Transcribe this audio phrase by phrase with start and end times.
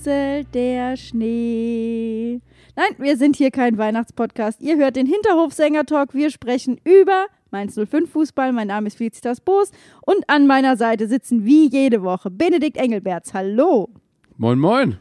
[0.00, 2.40] rieselt der Schnee.
[2.74, 4.62] Nein, wir sind hier kein Weihnachtspodcast.
[4.62, 6.14] Ihr hört den Hinterhofsänger-Talk.
[6.14, 8.52] Wir sprechen über Mainz 05 Fußball.
[8.52, 9.70] Mein Name ist Felicitas Boos
[10.06, 13.34] und an meiner Seite sitzen wie jede Woche Benedikt Engelberts.
[13.34, 13.90] Hallo.
[14.38, 14.96] Moin, moin.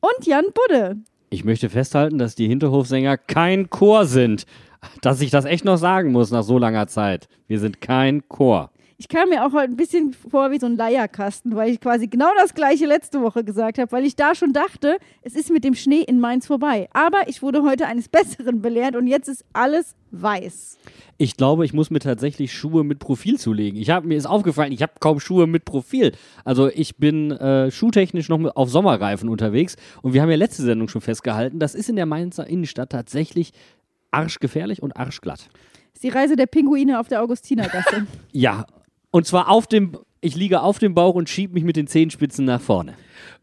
[0.00, 0.96] Und Jan Budde.
[1.30, 4.44] Ich möchte festhalten, dass die Hinterhofsänger kein Chor sind.
[5.00, 7.28] Dass ich das echt noch sagen muss nach so langer Zeit.
[7.46, 8.71] Wir sind kein Chor.
[9.02, 12.06] Ich kam mir auch heute ein bisschen vor wie so ein Leierkasten, weil ich quasi
[12.06, 15.64] genau das gleiche letzte Woche gesagt habe, weil ich da schon dachte, es ist mit
[15.64, 16.88] dem Schnee in Mainz vorbei.
[16.92, 20.78] Aber ich wurde heute eines Besseren belehrt und jetzt ist alles weiß.
[21.18, 23.76] Ich glaube, ich muss mir tatsächlich Schuhe mit Profil zulegen.
[23.80, 26.12] Ich habe mir ist aufgefallen, ich habe kaum Schuhe mit Profil.
[26.44, 30.86] Also ich bin äh, schuhtechnisch noch auf Sommerreifen unterwegs und wir haben ja letzte Sendung
[30.86, 33.52] schon festgehalten, das ist in der Mainzer Innenstadt tatsächlich
[34.12, 35.48] arschgefährlich und arschglatt.
[35.92, 38.06] Das ist die Reise der Pinguine auf der Augustinergasse.
[38.34, 38.64] Ja,
[39.12, 42.44] und zwar auf dem, ich liege auf dem Bauch und schiebe mich mit den Zehenspitzen
[42.44, 42.94] nach vorne.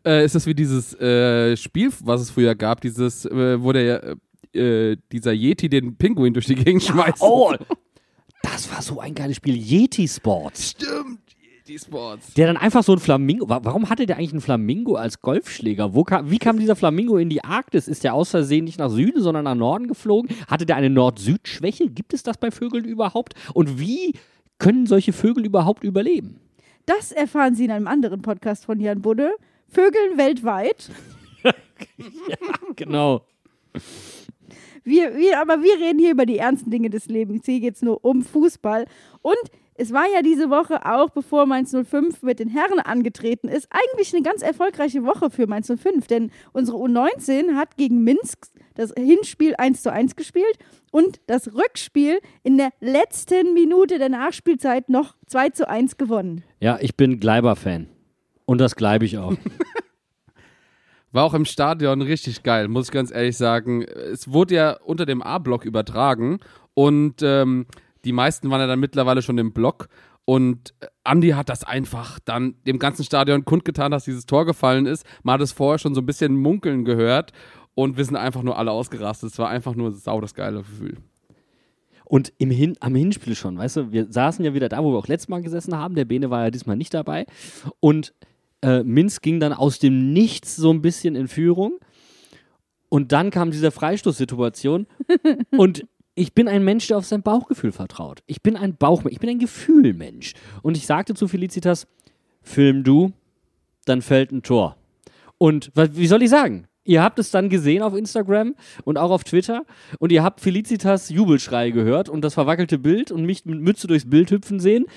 [0.05, 4.15] Äh, ist das wie dieses äh, Spiel, was es früher gab, dieses, äh, wo der,
[4.53, 7.21] äh, dieser Yeti den Pinguin durch die Gegend schmeißt?
[7.21, 7.53] Oh,
[8.41, 9.55] das war so ein geiles Spiel.
[9.55, 10.71] Yeti Sports.
[10.71, 11.19] Stimmt,
[11.67, 12.33] Yeti Sports.
[12.33, 13.47] Der dann einfach so ein Flamingo.
[13.49, 15.93] wa- Warum hatte der eigentlich einen Flamingo als Golfschläger?
[15.93, 17.87] Wo kam, wie kam dieser Flamingo in die Arktis?
[17.87, 20.33] Ist der aus Versehen nicht nach Süden, sondern nach Norden geflogen?
[20.47, 21.89] Hatte der eine Nord-Süd-Schwäche?
[21.89, 23.33] Gibt es das bei Vögeln überhaupt?
[23.53, 24.13] Und wie
[24.59, 26.39] können solche Vögel überhaupt überleben?
[26.85, 29.31] Das erfahren Sie in einem anderen Podcast von Jan Budde.
[29.67, 30.91] Vögeln weltweit.
[32.75, 33.21] Genau.
[34.83, 37.45] Wir, wir, aber wir reden hier über die ernsten Dinge des Lebens.
[37.45, 38.85] Hier geht es nur um Fußball.
[39.21, 39.37] Und
[39.79, 44.13] es war ja diese Woche auch, bevor Mainz 05 mit den Herren angetreten ist, eigentlich
[44.13, 46.05] eine ganz erfolgreiche Woche für Mainz 05.
[46.07, 50.57] Denn unsere U19 hat gegen Minsk das Hinspiel 1 zu 1 gespielt
[50.91, 56.43] und das Rückspiel in der letzten Minute der Nachspielzeit noch 2 zu 1 gewonnen.
[56.59, 57.87] Ja, ich bin Gleiber-Fan.
[58.45, 59.35] Und das gleibe ich auch.
[61.13, 63.83] War auch im Stadion richtig geil, muss ich ganz ehrlich sagen.
[63.83, 66.39] Es wurde ja unter dem A-Block übertragen
[66.73, 67.65] und ähm,
[68.05, 69.89] die meisten waren ja dann mittlerweile schon im Block.
[70.25, 74.85] Und äh, Andi hat das einfach dann dem ganzen Stadion kundgetan, dass dieses Tor gefallen
[74.85, 75.05] ist.
[75.23, 77.33] Man hat es vorher schon so ein bisschen munkeln gehört
[77.73, 79.31] und wir sind einfach nur alle ausgerastet.
[79.31, 80.97] Es war einfach nur sau das geile Gefühl.
[82.05, 84.97] Und im Hin am Hinspiel schon, weißt du, wir saßen ja wieder da, wo wir
[84.97, 85.95] auch letztes Mal gesessen haben.
[85.95, 87.25] Der Bene war ja diesmal nicht dabei.
[87.79, 88.13] Und
[88.61, 91.79] äh, Minsk ging dann aus dem Nichts so ein bisschen in Führung.
[92.89, 94.87] Und dann kam diese Freistoßsituation.
[95.57, 95.85] und
[96.19, 98.19] ich bin ein Mensch, der auf sein Bauchgefühl vertraut.
[98.27, 100.33] Ich bin ein Bauchmensch, ich bin ein Gefühlmensch.
[100.61, 101.87] Und ich sagte zu Felicitas,
[102.41, 103.13] film du,
[103.85, 104.75] dann fällt ein Tor.
[105.37, 106.67] Und wie soll ich sagen?
[106.83, 109.63] Ihr habt es dann gesehen auf Instagram und auch auf Twitter
[109.99, 114.09] und ihr habt Felicitas Jubelschrei gehört und das verwackelte Bild und mich mit Mütze durchs
[114.09, 114.87] Bild hüpfen sehen.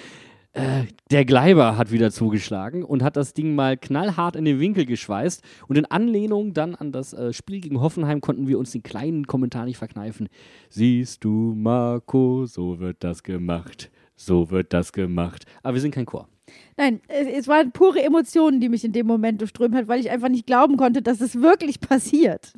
[0.54, 4.84] Äh, der Gleiber hat wieder zugeschlagen und hat das Ding mal knallhart in den Winkel
[4.84, 5.42] geschweißt.
[5.66, 9.26] Und in Anlehnung dann an das äh, Spiel gegen Hoffenheim konnten wir uns den kleinen
[9.26, 10.28] Kommentar nicht verkneifen.
[10.68, 13.90] Siehst du, Marco, so wird das gemacht.
[14.14, 15.46] So wird das gemacht.
[15.62, 16.28] Aber wir sind kein Chor.
[16.76, 20.28] Nein, es, waren pure Emotionen, die mich in dem Moment durchströmt hat, weil ich einfach
[20.28, 22.52] nicht glauben konnte, dass es wirklich passiert.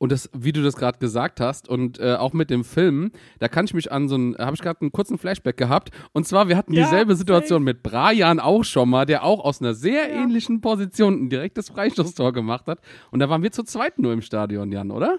[0.00, 3.10] Und das, wie du das gerade gesagt hast und äh, auch mit dem Film,
[3.40, 5.90] da kann ich mich an so einen, habe ich gerade einen kurzen Flashback gehabt.
[6.12, 9.60] Und zwar, wir hatten Ja, dieselbe Situation mit Brian auch schon mal, der auch aus
[9.60, 12.80] einer sehr ähnlichen Position ein direktes Freistoßtor gemacht hat.
[13.10, 15.18] Und da waren wir zu zweit nur im Stadion, Jan, oder?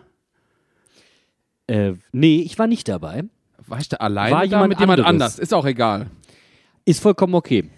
[1.68, 3.26] Äh, nee, ich war nicht dabei.
[3.68, 5.10] War ich da alleine War da jemand mit jemand anderes.
[5.10, 5.40] anders?
[5.40, 6.10] Ist auch egal.
[6.86, 7.70] Ist vollkommen okay.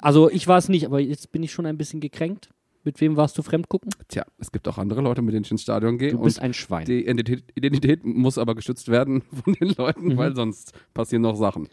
[0.00, 2.48] Also ich war es nicht, aber jetzt bin ich schon ein bisschen gekränkt.
[2.84, 3.90] Mit wem warst du fremdgucken?
[4.08, 6.10] Tja, es gibt auch andere Leute, mit denen ich ins Stadion gehe.
[6.12, 6.84] Du bist und ein Schwein.
[6.84, 10.16] die Identität, Identität muss aber geschützt werden von den Leuten, Mhm.
[10.16, 11.68] weil sonst passieren noch Sachen.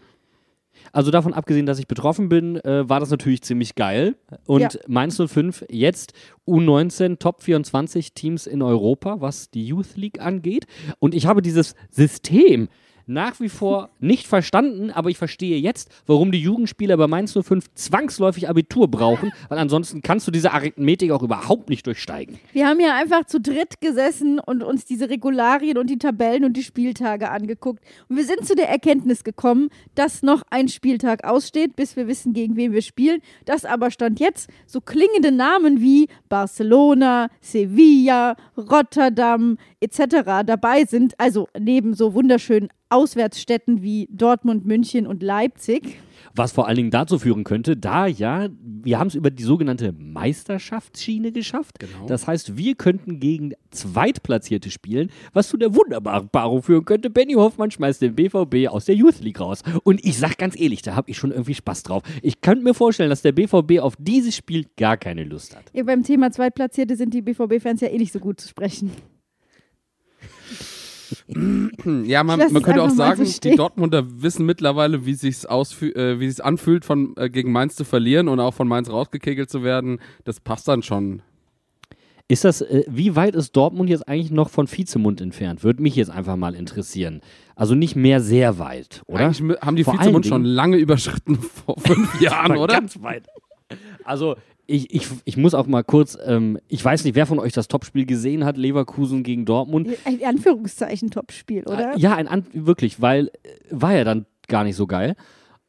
[0.94, 4.15] Also davon abgesehen, dass ich betroffen bin, äh, war das natürlich ziemlich geil.
[4.45, 4.69] Und Ja.
[4.88, 6.13] Mainz 05 jetzt
[6.47, 10.67] U19 Top 24 Teams in Europa, was die Youth League angeht.
[11.00, 12.69] Und ich habe dieses System
[13.09, 17.65] nach wie vor nicht verstanden, aber ich verstehe jetzt, warum die Jugendspieler bei Mainz 05
[17.73, 22.39] zwangsläufig Abitur brauchen, weil ansonsten kannst du diese Arithmetik auch überhaupt nicht durchsteigen.
[22.53, 26.56] Wir haben ja einfach zu dritt gesessen und uns diese Regularien und die Tabellen und
[26.56, 27.83] die Spieltage angeguckt.
[28.07, 32.33] Und wir sind zu der Erkenntnis gekommen, dass noch ein Spieltag aussteht, bis wir wissen,
[32.33, 33.21] gegen wen wir spielen.
[33.45, 40.45] Dass aber Stand jetzt so klingende Namen wie Barcelona, Sevilla, Rotterdam etc.
[40.45, 41.19] dabei sind.
[41.19, 46.00] Also neben so wunderschönen Auswärtsstädten wie Dortmund, München und Leipzig.
[46.36, 49.91] Was vor allen Dingen dazu führen könnte, da ja, wir haben es über die sogenannte
[49.91, 51.80] Meisterschaftsschiene geschafft.
[51.80, 52.06] Genau.
[52.07, 57.09] Das heißt, wir könnten gegen Zweitplatzierte spielen, was zu der wunderbaren Paarung führen könnte.
[57.09, 59.63] Benny Hoffmann schmeißt den BVB aus der Youth League raus.
[59.83, 62.03] Und ich sag ganz ehrlich, da habe ich schon irgendwie Spaß drauf.
[62.21, 65.63] Ich könnte mir vorstellen, dass der BVB auf dieses Spiel gar keine Lust hat.
[65.74, 68.92] Ja, beim Thema Zweitplatzierte sind die BVB-Fans ja eh nicht so gut zu sprechen.
[71.31, 73.55] Ja, man, man könnte auch sagen, so die.
[73.55, 77.83] Dortmunder wissen mittlerweile, wie sich's ausfü äh, wie sich's anfühlt, von äh, gegen Mainz zu
[77.83, 79.99] verlieren und auch von Mainz rausgekegelt zu werden.
[80.23, 81.21] Das passt dann schon.
[82.27, 85.63] Ist das, äh, wie weit ist Dortmund jetzt eigentlich noch von Vizemund entfernt?
[85.63, 87.21] Würde mich jetzt einfach mal interessieren.
[87.55, 89.25] Also nicht mehr sehr weit, oder?
[89.25, 91.35] Eigentlich haben die Vor Vizemund schon lange überschritten
[91.65, 92.73] vor fünf Jahren, oder?
[92.73, 93.27] Ganz weit.
[94.03, 94.35] Also,
[94.69, 97.68] ich, ich, ich muss auch mal kurz, ähm, ich weiß nicht, wer von euch das
[97.68, 99.89] Topspiel gesehen hat, Leverkusen gegen Dortmund.
[100.06, 101.98] Ein Anführungszeichen Topspiel, oder?
[101.98, 105.16] Ja, ein An wirklich, weil äh, war ja dann gar nicht so geil.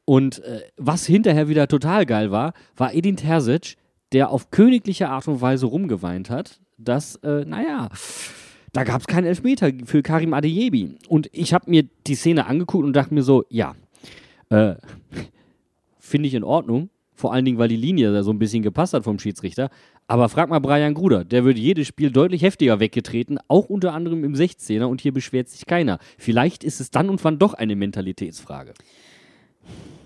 [0.04, 3.76] Und äh, was hinterher wieder total geil war, war Edin Terzic,
[4.12, 7.88] der auf königliche Art und Weise rumgeweint hat, dass, äh, naja,
[8.72, 10.96] da gab es keinen Elfmeter für Karim Adeyebi.
[11.08, 13.74] Und ich habe mir die Szene angeguckt und dachte mir so, ja,
[14.50, 14.74] äh,
[15.98, 16.90] finde ich in Ordnung.
[17.20, 19.68] Vor allen Dingen, weil die Linie da so ein bisschen gepasst hat vom Schiedsrichter.
[20.08, 24.24] Aber frag mal Brian Gruder, der wird jedes Spiel deutlich heftiger weggetreten, auch unter anderem
[24.24, 25.98] im 16er und hier beschwert sich keiner.
[26.16, 28.72] Vielleicht ist es dann und wann doch eine Mentalitätsfrage.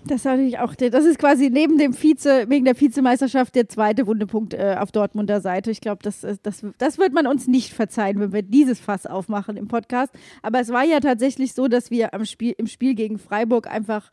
[0.07, 4.05] Das ist natürlich auch, das ist quasi neben dem Vize, wegen der Vizemeisterschaft der zweite
[4.05, 5.71] Wundepunkt äh, auf Dortmunder Seite.
[5.71, 9.07] Ich glaube, das, ist- das, das wird man uns nicht verzeihen, wenn wir dieses Fass
[9.07, 10.13] aufmachen im Podcast.
[10.43, 14.11] Aber es war ja tatsächlich so, dass wir am Spiel, im Spiel gegen Freiburg einfach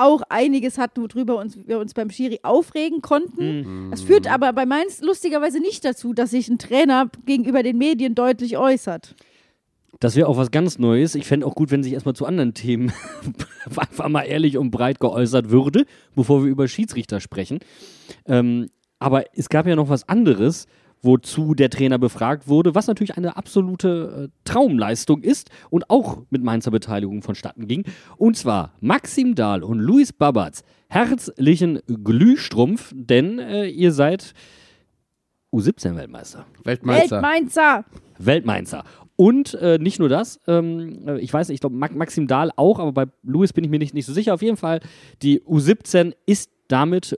[0.00, 3.90] auch einiges hatten, worüber uns, wir uns beim Schiri aufregen konnten.
[3.90, 8.14] Das führt aber bei Mainz lustigerweise nicht dazu, dass sich ein Trainer gegenüber den Medien
[8.14, 9.14] deutlich äußert.
[10.00, 11.14] Das wäre auch was ganz Neues.
[11.14, 12.90] Ich fände auch gut, wenn sich erstmal zu anderen Themen
[13.76, 17.58] einfach mal ehrlich und breit geäußert würde, bevor wir über Schiedsrichter sprechen.
[18.26, 20.66] Ähm, aber es gab ja noch was anderes,
[21.02, 26.42] wozu der Trainer befragt wurde, was natürlich eine absolute äh, Traumleistung ist und auch mit
[26.42, 27.84] Mainzer Beteiligung vonstatten ging.
[28.16, 30.62] Und zwar Maxim Dahl und Luis Babatz.
[30.88, 34.34] Herzlichen Glühstrumpf, denn äh, ihr seid
[35.52, 36.46] U17-Weltmeister.
[36.64, 37.22] Weltmeister.
[37.22, 37.84] Weltmeister!
[38.18, 38.84] Weltmeister.
[39.16, 42.78] Und äh, nicht nur das, ähm, äh, ich weiß nicht, ich glaube Maxim Dahl auch,
[42.78, 44.32] aber bei Louis bin ich mir nicht, nicht so sicher.
[44.32, 44.80] Auf jeden Fall,
[45.22, 47.16] die U17 ist damit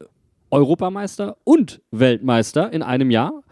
[0.53, 3.43] Europameister und Weltmeister in einem Jahr.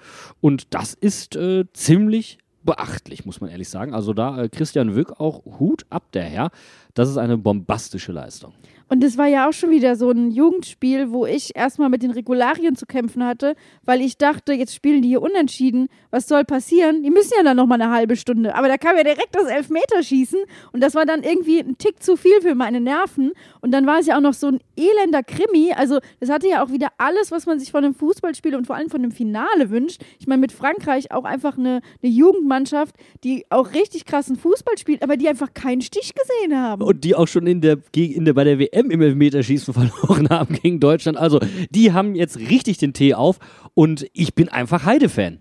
[0.41, 3.95] Und das ist äh, ziemlich beachtlich, muss man ehrlich sagen.
[3.95, 6.51] Also da äh, Christian Wück auch Hut ab, der Herr.
[6.95, 8.53] Das ist eine bombastische Leistung.
[8.93, 12.11] Und es war ja auch schon wieder so ein Jugendspiel, wo ich erstmal mit den
[12.11, 13.55] Regularien zu kämpfen hatte,
[13.85, 15.87] weil ich dachte, jetzt spielen die hier unentschieden.
[16.11, 17.05] Was soll passieren?
[17.05, 18.57] Die müssen ja dann nochmal eine halbe Stunde.
[18.57, 20.41] Aber da kam ja direkt das Elfmeterschießen
[20.73, 23.31] und das war dann irgendwie ein Tick zu viel für meine Nerven.
[23.61, 25.73] Und dann war es ja auch noch so ein elender Krimi.
[25.73, 28.75] Also, das hatte ja auch wieder alles, was man sich von einem Fußballspiel und vor
[28.75, 30.03] allem von einem Finale wünscht.
[30.19, 35.05] Ich meine, mit Frankreich auch einfach eine, eine Jugendmannschaft, die auch richtig krassen Fußball spielt,
[35.05, 36.83] aber die einfach keinen Stich gesehen haben.
[36.83, 40.55] Und die auch schon in der, in der, bei der WM im Elfmeterschießen verloren haben
[40.55, 41.19] gegen Deutschland.
[41.19, 43.39] Also, die haben jetzt richtig den Tee auf
[43.75, 45.41] und ich bin einfach Heide-Fan.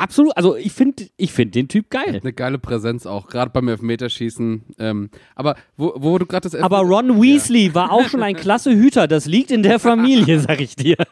[0.00, 0.34] Absolut.
[0.36, 2.18] Also, ich finde ich find den Typ geil.
[2.20, 4.62] Eine geile Präsenz auch, gerade beim Elfmeterschießen.
[4.78, 8.72] Ähm, aber wo, wo du gerade das Aber Ron Weasley war auch schon ein klasse
[8.72, 9.06] Hüter.
[9.06, 10.96] Das liegt in der Familie, sag ich dir.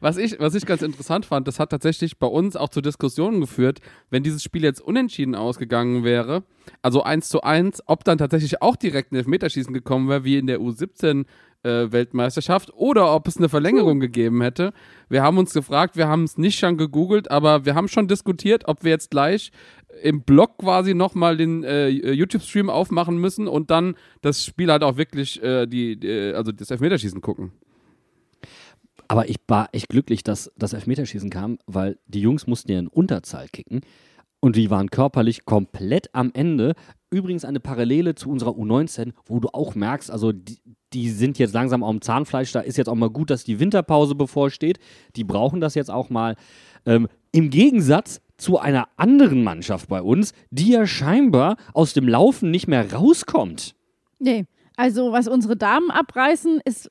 [0.00, 3.40] Was ich, was ich ganz interessant fand, das hat tatsächlich bei uns auch zu Diskussionen
[3.40, 6.44] geführt, wenn dieses Spiel jetzt unentschieden ausgegangen wäre,
[6.82, 10.46] also 1 zu 1, ob dann tatsächlich auch direkt ein Elfmeterschießen gekommen wäre, wie in
[10.46, 11.24] der U17
[11.62, 14.72] äh, Weltmeisterschaft, oder ob es eine Verlängerung gegeben hätte.
[15.08, 18.68] Wir haben uns gefragt, wir haben es nicht schon gegoogelt, aber wir haben schon diskutiert,
[18.68, 19.50] ob wir jetzt gleich
[20.02, 24.96] im Blog quasi nochmal den äh, YouTube-Stream aufmachen müssen und dann das Spiel halt auch
[24.96, 27.52] wirklich, äh, die, die, also das Elfmeterschießen gucken.
[29.08, 32.88] Aber ich war echt glücklich, dass das Elfmeterschießen kam, weil die Jungs mussten ja in
[32.88, 33.80] Unterzahl kicken
[34.40, 36.74] und die waren körperlich komplett am Ende.
[37.10, 40.58] Übrigens eine Parallele zu unserer U19, wo du auch merkst, also die,
[40.92, 42.52] die sind jetzt langsam am Zahnfleisch.
[42.52, 44.78] Da ist jetzt auch mal gut, dass die Winterpause bevorsteht.
[45.16, 46.36] Die brauchen das jetzt auch mal.
[46.86, 52.50] Ähm, Im Gegensatz zu einer anderen Mannschaft bei uns, die ja scheinbar aus dem Laufen
[52.50, 53.74] nicht mehr rauskommt.
[54.18, 56.90] Nee, also was unsere Damen abreißen, ist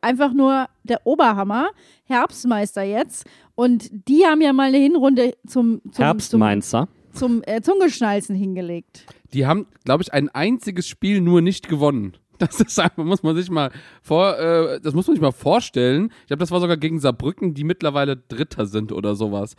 [0.00, 1.70] einfach nur der Oberhammer.
[2.04, 3.26] Herbstmeister jetzt.
[3.54, 6.88] Und die haben ja mal eine Hinrunde zum, zum, zum, Herbstmeister.
[7.12, 9.04] zum äh, Zungeschnalzen hingelegt.
[9.32, 12.16] Die haben, glaube ich, ein einziges Spiel nur nicht gewonnen.
[12.48, 13.70] Das ist einfach, muss man sich mal
[14.02, 16.12] vor, äh, das muss man sich mal vorstellen.
[16.20, 19.56] Ich glaube, das war sogar gegen Saarbrücken, die mittlerweile Dritter sind oder sowas.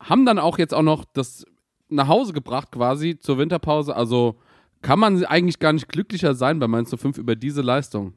[0.00, 1.44] Haben dann auch jetzt auch noch das
[1.88, 3.94] nach Hause gebracht quasi zur Winterpause.
[3.94, 4.36] Also
[4.82, 8.14] kann man eigentlich gar nicht glücklicher sein bei Mainz 05 über diese Leistung.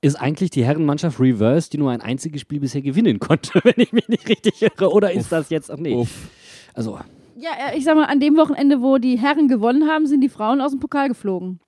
[0.00, 3.92] Ist eigentlich die Herrenmannschaft Reverse, die nur ein einziges Spiel bisher gewinnen konnte, wenn ich
[3.92, 4.90] mich nicht richtig irre?
[4.92, 5.30] Oder ist Uff.
[5.30, 5.94] das jetzt auch nee?
[5.94, 6.28] Uff.
[6.74, 6.98] Also,
[7.36, 10.28] Ja, äh, ich sag mal, an dem Wochenende, wo die Herren gewonnen haben, sind die
[10.28, 11.60] Frauen aus dem Pokal geflogen.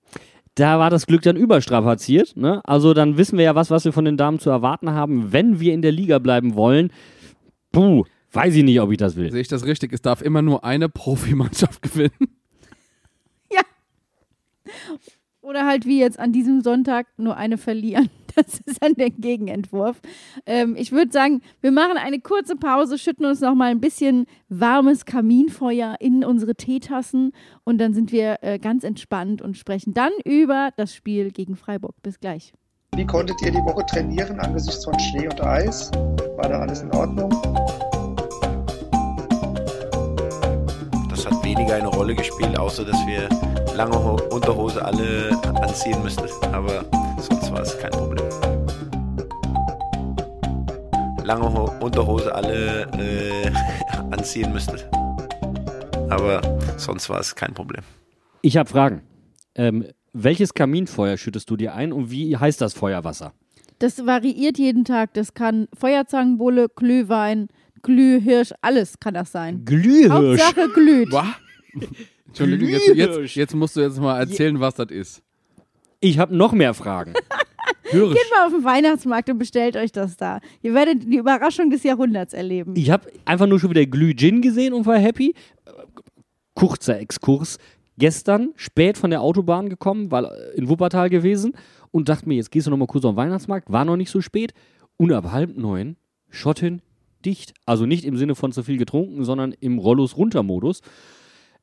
[0.59, 2.37] Da war das Glück dann überstrapaziert.
[2.37, 2.61] Ne?
[2.65, 5.61] Also dann wissen wir ja was, was wir von den Damen zu erwarten haben, wenn
[5.61, 6.91] wir in der Liga bleiben wollen.
[7.71, 9.31] Puh, weiß ich nicht, ob ich das will.
[9.31, 9.93] Sehe ich das richtig?
[9.93, 12.39] Es darf immer nur eine Profimannschaft gewinnen.
[13.53, 13.63] Ja.
[15.41, 18.11] Oder halt wie jetzt an diesem Sonntag nur eine verlieren.
[18.37, 20.01] Das ist dann der Gegenentwurf.
[20.47, 24.27] Ähm, ich würde sagen, wir machen eine kurze Pause, schütten uns noch mal ein bisschen
[24.49, 27.33] warmes Kaminfeuer in unsere Teetassen
[27.65, 31.95] und dann sind wir äh, ganz entspannt und sprechen dann über das Spiel gegen Freiburg.
[32.03, 32.53] Bis gleich.
[32.95, 35.91] Wie konntet ihr die Woche trainieren angesichts von Schnee und Eis?
[36.37, 37.31] War da alles in Ordnung?
[41.09, 43.29] Das hat weniger eine Rolle gespielt, außer dass wir
[43.75, 45.31] lange Ho Unterhose alle
[45.63, 46.29] anziehen müssten.
[46.53, 46.85] Aber
[47.19, 48.08] sonst war es kein Problem.
[51.29, 53.53] Lange Ho Unterhose alle äh,
[54.11, 54.79] anziehen müssten.
[56.09, 56.41] Aber
[56.79, 57.83] sonst war es kein Problem.
[58.41, 59.03] Ich habe Fragen.
[59.55, 63.35] Ähm, welches Kaminfeuer schüttest du dir ein und wie heißt das Feuerwasser?
[63.79, 65.13] Das variiert jeden Tag.
[65.13, 67.49] Das kann Feuerzangenbowle, Glühwein,
[67.83, 69.67] Glühhirsch, alles kann das sein.
[69.67, 70.41] Glühhirsch.
[70.41, 71.13] Hauptsache glüht.
[72.27, 75.23] Entschuldigung, jetzt, jetzt, jetzt musst du jetzt mal erzählen, was das ist.
[76.01, 77.15] Ich habe noch mehr Fragen.
[77.85, 78.15] Hirsch.
[78.15, 80.41] Geht mal auf den Weihnachtsmarkt und bestellt euch das da.
[80.63, 82.75] Ihr werdet die Überraschung des Jahrhunderts erleben.
[82.77, 85.35] Ich habe einfach nur schon wieder Glüh-Gin gesehen und war happy.
[86.55, 87.59] Kurzer Exkurs.
[87.99, 91.55] Gestern spät von der Autobahn gekommen, war in Wuppertal gewesen
[91.91, 93.73] und dachte mir, jetzt gehst du noch mal kurz auf den Weihnachtsmarkt.
[93.73, 94.55] War noch nicht so spät.
[94.97, 95.97] Und ab halb neun,
[96.29, 96.81] Schotten
[97.25, 97.55] dicht.
[97.67, 100.81] Also nicht im Sinne von zu viel getrunken, sondern im Rollos-Runter-Modus.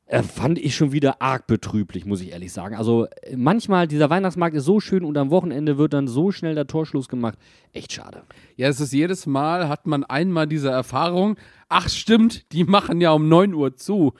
[0.07, 2.75] Äh, fand ich schon wieder arg betrüblich, muss ich ehrlich sagen.
[2.75, 6.67] Also manchmal, dieser Weihnachtsmarkt ist so schön und am Wochenende wird dann so schnell der
[6.67, 7.39] Torschluss gemacht.
[7.73, 8.21] Echt schade.
[8.55, 11.37] Ja, es ist jedes Mal, hat man einmal diese Erfahrung,
[11.69, 14.13] ach stimmt, die machen ja um 9 Uhr zu.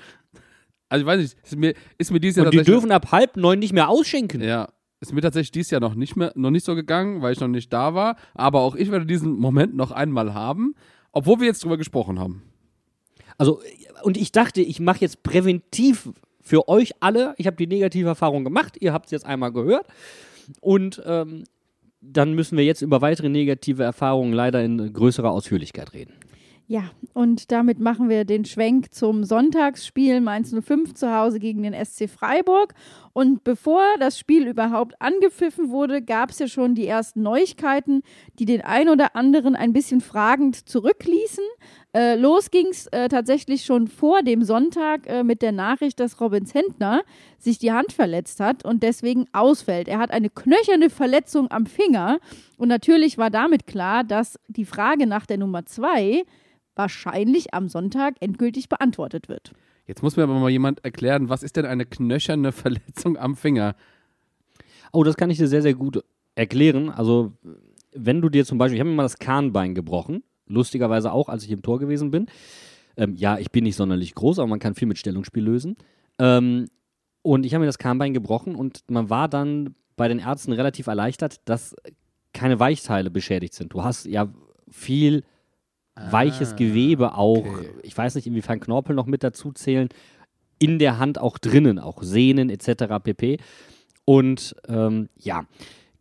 [0.89, 3.37] Also ich weiß nicht, ist mir, ist mir dieses Jahr Und die dürfen ab halb
[3.37, 4.41] neun nicht mehr ausschenken.
[4.41, 4.69] Ja,
[5.01, 7.47] ist mir tatsächlich dieses Jahr noch nicht mehr, noch nicht so gegangen, weil ich noch
[7.47, 8.15] nicht da war.
[8.33, 10.73] Aber auch ich werde diesen Moment noch einmal haben,
[11.11, 12.41] obwohl wir jetzt drüber gesprochen haben.
[13.37, 13.61] Also,
[14.03, 16.09] und ich dachte, ich mache jetzt präventiv
[16.41, 17.33] für euch alle.
[17.37, 18.77] Ich habe die negative Erfahrung gemacht.
[18.79, 19.87] Ihr habt es jetzt einmal gehört.
[20.61, 21.43] Und ähm,
[22.01, 26.13] dann müssen wir jetzt über weitere negative Erfahrungen leider in größerer Ausführlichkeit reden.
[26.67, 31.73] Ja, und damit machen wir den Schwenk zum Sonntagsspiel Mainz 05 zu Hause gegen den
[31.73, 32.73] SC Freiburg.
[33.13, 38.01] Und bevor das Spiel überhaupt angepfiffen wurde, gab es ja schon die ersten Neuigkeiten,
[38.39, 41.43] die den ein oder anderen ein bisschen fragend zurückließen.
[41.95, 46.19] Äh, los ging es äh, tatsächlich schon vor dem Sonntag äh, mit der Nachricht, dass
[46.19, 47.03] Robin Zentner
[47.39, 49.87] sich die Hand verletzt hat und deswegen ausfällt.
[49.87, 52.19] Er hat eine knöcherne Verletzung am Finger
[52.57, 56.23] und natürlich war damit klar, dass die Frage nach der Nummer zwei
[56.75, 59.53] wahrscheinlich am Sonntag endgültig beantwortet wird.
[59.87, 63.73] Jetzt muss mir aber mal jemand erklären, was ist denn eine knöcherne Verletzung am Finger?
[64.91, 66.03] Oh, das kann ich dir sehr, sehr gut
[66.35, 66.89] erklären.
[66.89, 67.31] Also,
[67.93, 71.43] wenn du dir zum Beispiel, ich habe mir mal das Kahnbein gebrochen, lustigerweise auch, als
[71.43, 72.27] ich im Tor gewesen bin.
[72.97, 75.75] Ähm, ja, ich bin nicht sonderlich groß, aber man kann viel mit Stellungsspiel lösen.
[76.19, 76.67] Ähm,
[77.21, 80.87] und ich habe mir das Kahnbein gebrochen und man war dann bei den Ärzten relativ
[80.87, 81.75] erleichtert, dass
[82.33, 83.73] keine Weichteile beschädigt sind.
[83.73, 84.27] Du hast ja
[84.69, 85.23] viel
[85.95, 87.69] weiches Gewebe auch, okay.
[87.81, 89.87] ich weiß nicht, inwiefern Knorpel noch mit dazu zählen,
[90.59, 92.95] in der Hand auch drinnen, auch Sehnen etc.
[93.03, 93.37] pp.
[94.03, 95.45] Und ähm, ja,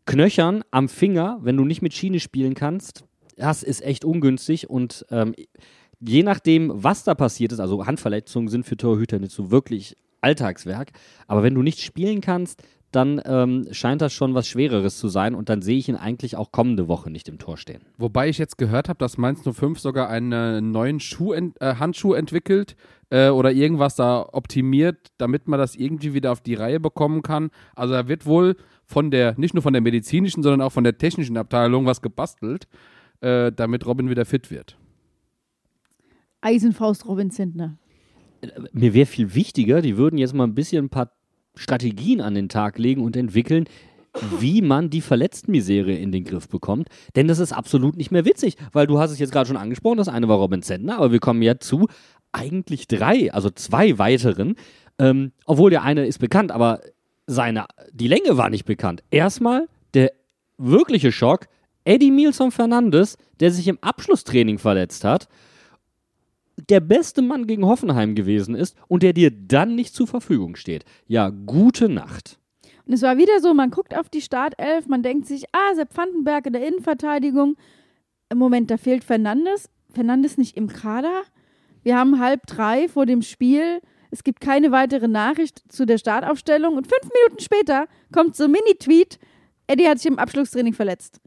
[0.06, 3.04] Knöchern am Finger, wenn du nicht mit Schiene spielen kannst,
[3.36, 5.34] das ist echt ungünstig und ähm,
[6.00, 10.92] je nachdem, was da passiert ist, also Handverletzungen sind für Torhüter nicht so wirklich Alltagswerk,
[11.26, 12.62] aber wenn du nicht spielen kannst,
[12.94, 16.36] dann ähm, scheint das schon was Schwereres zu sein und dann sehe ich ihn eigentlich
[16.36, 17.82] auch kommende Woche nicht im Tor stehen.
[17.98, 22.14] Wobei ich jetzt gehört habe, dass Mainz 05 sogar einen neuen Schuh ent, äh, Handschuh
[22.14, 22.76] entwickelt
[23.10, 27.50] äh, oder irgendwas da optimiert, damit man das irgendwie wieder auf die Reihe bekommen kann.
[27.74, 30.96] Also da wird wohl von der, nicht nur von der medizinischen, sondern auch von der
[30.96, 32.68] technischen Abteilung was gebastelt,
[33.24, 34.76] äh, damit Robin wieder fit wird.
[36.42, 37.78] Eisenfaust Robin Zentner.
[38.72, 41.10] mir wäre viel wichtiger, die würden jetzt mal ein bisschen ein paar
[41.54, 43.64] Strategien an den Tag legen und entwickeln,
[44.38, 46.88] wie man die Verletztenmisere in den Griff bekommt.
[47.16, 49.96] Denn das ist absolut nicht mehr witzig, weil du hast es jetzt gerade schon angesprochen,
[49.96, 51.88] das eine war Robin Zentner, aber wir kommen ja zu
[52.32, 54.56] eigentlich drei, also zwei weiteren.
[54.98, 56.80] Ähm, obwohl der eine ist bekannt, aber
[57.26, 59.02] seine, die Länge war nicht bekannt.
[59.10, 60.12] Erstmal der
[60.58, 61.46] wirkliche Schock,
[61.84, 65.28] Eddie Milson Fernandes, der sich im Abschlusstraining verletzt hat,
[66.68, 70.84] der beste Mann gegen Hoffenheim gewesen ist und der dir dann nicht zur Verfügung steht.
[71.06, 72.38] Ja, gute Nacht.
[72.86, 75.96] Und es war wieder so, man guckt auf die Startelf, man denkt sich, ah, Sepp
[75.96, 77.56] Vandenberg in der Innenverteidigung.
[78.28, 79.70] Im Moment, da fehlt Fernandes.
[79.92, 81.22] Fernandes nicht im Kader.
[81.82, 83.80] Wir haben halb drei vor dem Spiel.
[84.10, 86.76] Es gibt keine weitere Nachricht zu der Startaufstellung.
[86.76, 89.18] Und fünf Minuten später kommt so ein Mini-Tweet,
[89.66, 91.20] Eddie hat sich im Abschlusstraining verletzt.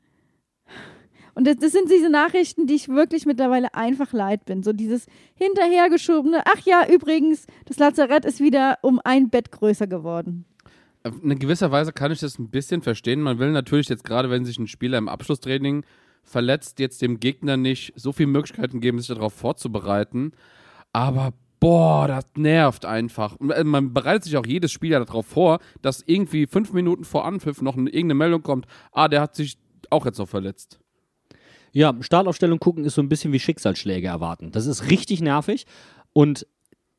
[1.37, 4.63] Und das, das, sind diese Nachrichten, die ich wirklich mittlerweile einfach leid bin.
[4.63, 10.45] So dieses hinterhergeschobene, ach ja, übrigens, das Lazarett ist wieder um ein Bett größer geworden.
[11.21, 13.21] In gewisser Weise kann ich das ein bisschen verstehen.
[13.21, 15.85] Man will natürlich jetzt gerade, wenn sich ein Spieler im Abschlusstraining
[16.23, 20.31] verletzt, jetzt dem Gegner nicht so viele Möglichkeiten geben, sich darauf vorzubereiten.
[20.91, 23.39] Aber boah, das nervt einfach.
[23.41, 27.25] Äh, man bereitet sich auch jedes Spiel ja darauf vor, dass irgendwie fünf Minuten vor
[27.25, 29.59] Anpfiff noch eine, irgendeine Meldung kommt, ah, der hat sich
[29.91, 30.79] auch jetzt noch verletzt.
[31.77, 34.51] Ja, Startaufstellung gucken ist so ein bisschen wie Schicksalsschläge erwarten.
[34.51, 35.67] Das ist richtig nervig
[36.11, 36.47] und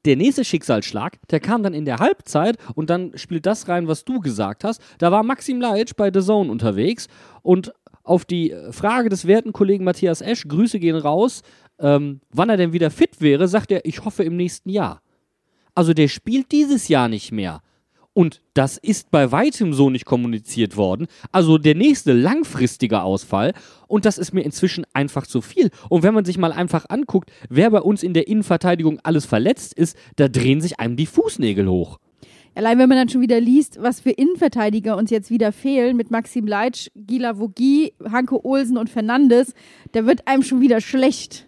[0.05, 4.05] der nächste Schicksalsschlag, der kam dann in der Halbzeit und dann spielt das rein, was
[4.05, 4.81] du gesagt hast.
[4.99, 7.09] Da war Maxim Leitsch bei The Zone unterwegs
[7.43, 7.73] und
[8.05, 11.43] auf die Frage des werten Kollegen Matthias Esch, Grüße gehen raus,
[11.81, 15.03] ähm, wann er denn wieder fit wäre, sagt er, ich hoffe im nächsten Jahr.
[15.75, 17.63] Also der spielt dieses Jahr nicht mehr.
[18.19, 21.07] Und das ist bei weitem so nicht kommuniziert worden.
[21.31, 23.53] Also der nächste langfristige Ausfall.
[23.87, 25.71] Und das ist mir inzwischen einfach zu viel.
[25.89, 29.73] Und wenn man sich mal einfach anguckt, wer bei uns in der Innenverteidigung alles verletzt
[29.73, 32.01] ist, da drehen sich einem die Fußnägel hoch.
[32.57, 36.11] Allein wenn man dann schon wieder liest, was für Innenverteidiger uns jetzt wieder fehlen, mit
[36.11, 39.55] Maxim Leitsch, Gila Vogie, Hanke Olsen und Fernandes,
[39.93, 41.48] da wird einem schon wieder schlecht.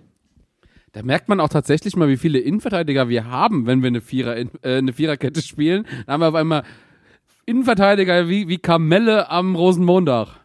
[0.93, 4.37] Da merkt man auch tatsächlich mal, wie viele Innenverteidiger wir haben, wenn wir eine, Vierer,
[4.37, 5.87] äh, eine Viererkette spielen.
[6.07, 6.65] Da haben wir auf einmal
[7.47, 10.41] Innenverteidiger wie, wie Kamelle am Rosenmontag.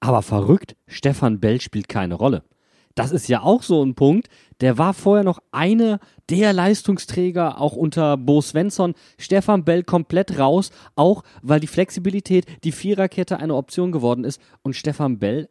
[0.00, 2.42] Aber verrückt, Stefan Bell spielt keine Rolle.
[2.94, 4.28] Das ist ja auch so ein Punkt.
[4.60, 8.94] Der war vorher noch eine der Leistungsträger, auch unter Bo Svensson.
[9.18, 14.40] Stefan Bell komplett raus, auch weil die Flexibilität, die Viererkette eine Option geworden ist.
[14.62, 15.48] Und Stefan Bell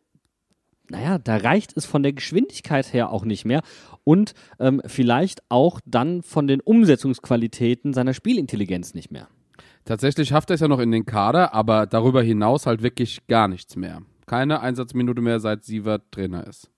[0.90, 3.62] naja, da reicht es von der Geschwindigkeit her auch nicht mehr
[4.04, 9.28] und ähm, vielleicht auch dann von den Umsetzungsqualitäten seiner Spielintelligenz nicht mehr.
[9.86, 13.48] Tatsächlich schafft er es ja noch in den Kader, aber darüber hinaus halt wirklich gar
[13.48, 14.02] nichts mehr.
[14.26, 16.70] Keine Einsatzminute mehr, seit Sievert Trainer ist.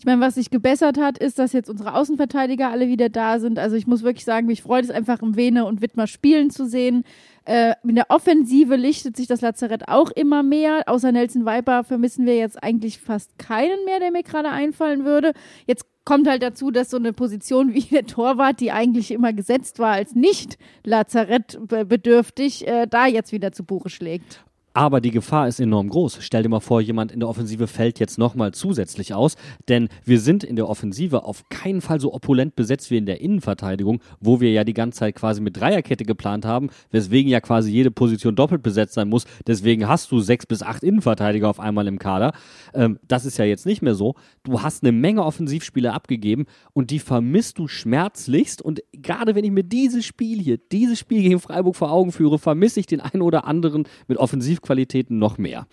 [0.00, 3.58] Ich meine, was sich gebessert hat, ist, dass jetzt unsere Außenverteidiger alle wieder da sind.
[3.58, 6.66] Also ich muss wirklich sagen, mich freut es einfach, im Vene und Wittmer spielen zu
[6.66, 7.04] sehen.
[7.44, 10.84] Äh, in der Offensive lichtet sich das Lazarett auch immer mehr.
[10.86, 15.34] Außer Nelson Viper vermissen wir jetzt eigentlich fast keinen mehr, der mir gerade einfallen würde.
[15.66, 19.80] Jetzt kommt halt dazu, dass so eine Position wie der Torwart, die eigentlich immer gesetzt
[19.80, 24.42] war als nicht Lazarettbedürftig, äh, da jetzt wieder zu Buche schlägt.
[24.72, 26.18] Aber die Gefahr ist enorm groß.
[26.20, 29.34] Stell dir mal vor, jemand in der Offensive fällt jetzt nochmal zusätzlich aus,
[29.68, 33.20] denn wir sind in der Offensive auf keinen Fall so opulent besetzt wie in der
[33.20, 37.72] Innenverteidigung, wo wir ja die ganze Zeit quasi mit Dreierkette geplant haben, weswegen ja quasi
[37.72, 39.24] jede Position doppelt besetzt sein muss.
[39.44, 42.32] Deswegen hast du sechs bis acht Innenverteidiger auf einmal im Kader.
[42.72, 44.14] Ähm, das ist ja jetzt nicht mehr so.
[44.44, 48.62] Du hast eine Menge Offensivspieler abgegeben und die vermisst du schmerzlichst.
[48.62, 52.38] Und gerade wenn ich mir dieses Spiel hier, dieses Spiel gegen Freiburg vor Augen führe,
[52.38, 55.66] vermisse ich den einen oder anderen mit Offensiv Offensivqualitäten noch mehr.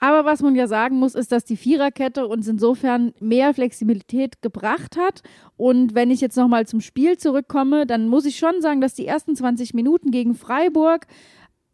[0.00, 4.96] Aber was man ja sagen muss, ist, dass die Viererkette uns insofern mehr Flexibilität gebracht
[4.96, 5.22] hat.
[5.56, 9.06] Und wenn ich jetzt nochmal zum Spiel zurückkomme, dann muss ich schon sagen, dass die
[9.06, 11.06] ersten 20 Minuten gegen Freiburg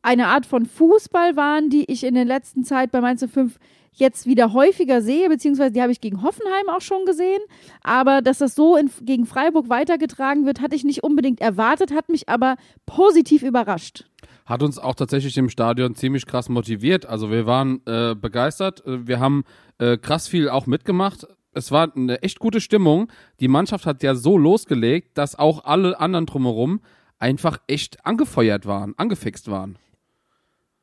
[0.00, 3.58] eine Art von Fußball waren, die ich in der letzten Zeit bei Mainz 5
[3.92, 7.40] jetzt wieder häufiger sehe, beziehungsweise die habe ich gegen Hoffenheim auch schon gesehen.
[7.82, 12.08] Aber dass das so in, gegen Freiburg weitergetragen wird, hatte ich nicht unbedingt erwartet, hat
[12.08, 12.56] mich aber
[12.86, 14.06] positiv überrascht
[14.44, 17.06] hat uns auch tatsächlich im Stadion ziemlich krass motiviert.
[17.06, 19.44] Also wir waren äh, begeistert, äh, wir haben
[19.78, 21.26] äh, krass viel auch mitgemacht.
[21.52, 23.10] Es war eine echt gute Stimmung.
[23.40, 26.80] Die Mannschaft hat ja so losgelegt, dass auch alle anderen drumherum
[27.18, 29.78] einfach echt angefeuert waren, angefixt waren.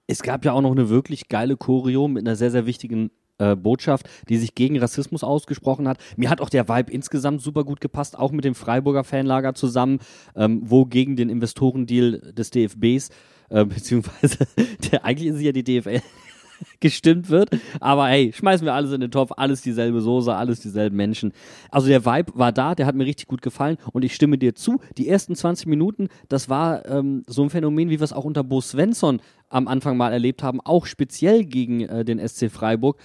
[0.08, 3.56] Es gab ja auch noch eine wirklich geile Choreo mit einer sehr, sehr wichtigen äh,
[3.56, 5.98] Botschaft, die sich gegen Rassismus ausgesprochen hat.
[6.18, 10.00] Mir hat auch der Vibe insgesamt super gut gepasst, auch mit dem Freiburger Fanlager zusammen,
[10.36, 13.10] ähm, wo gegen den Investorendeal des DFBs
[13.52, 14.38] äh, beziehungsweise
[14.92, 16.02] der, eigentlich ist es ja die DFL.
[16.80, 17.50] gestimmt wird.
[17.80, 21.34] Aber hey, schmeißen wir alles in den Topf, alles dieselbe Soße, alles dieselben Menschen.
[21.70, 24.56] Also der Vibe war da, der hat mir richtig gut gefallen und ich stimme dir
[24.56, 24.80] zu.
[24.98, 28.44] Die ersten 20 Minuten, das war ähm, so ein Phänomen, wie wir es auch unter
[28.44, 32.98] Bo Svensson am Anfang mal erlebt haben, auch speziell gegen äh, den SC Freiburg.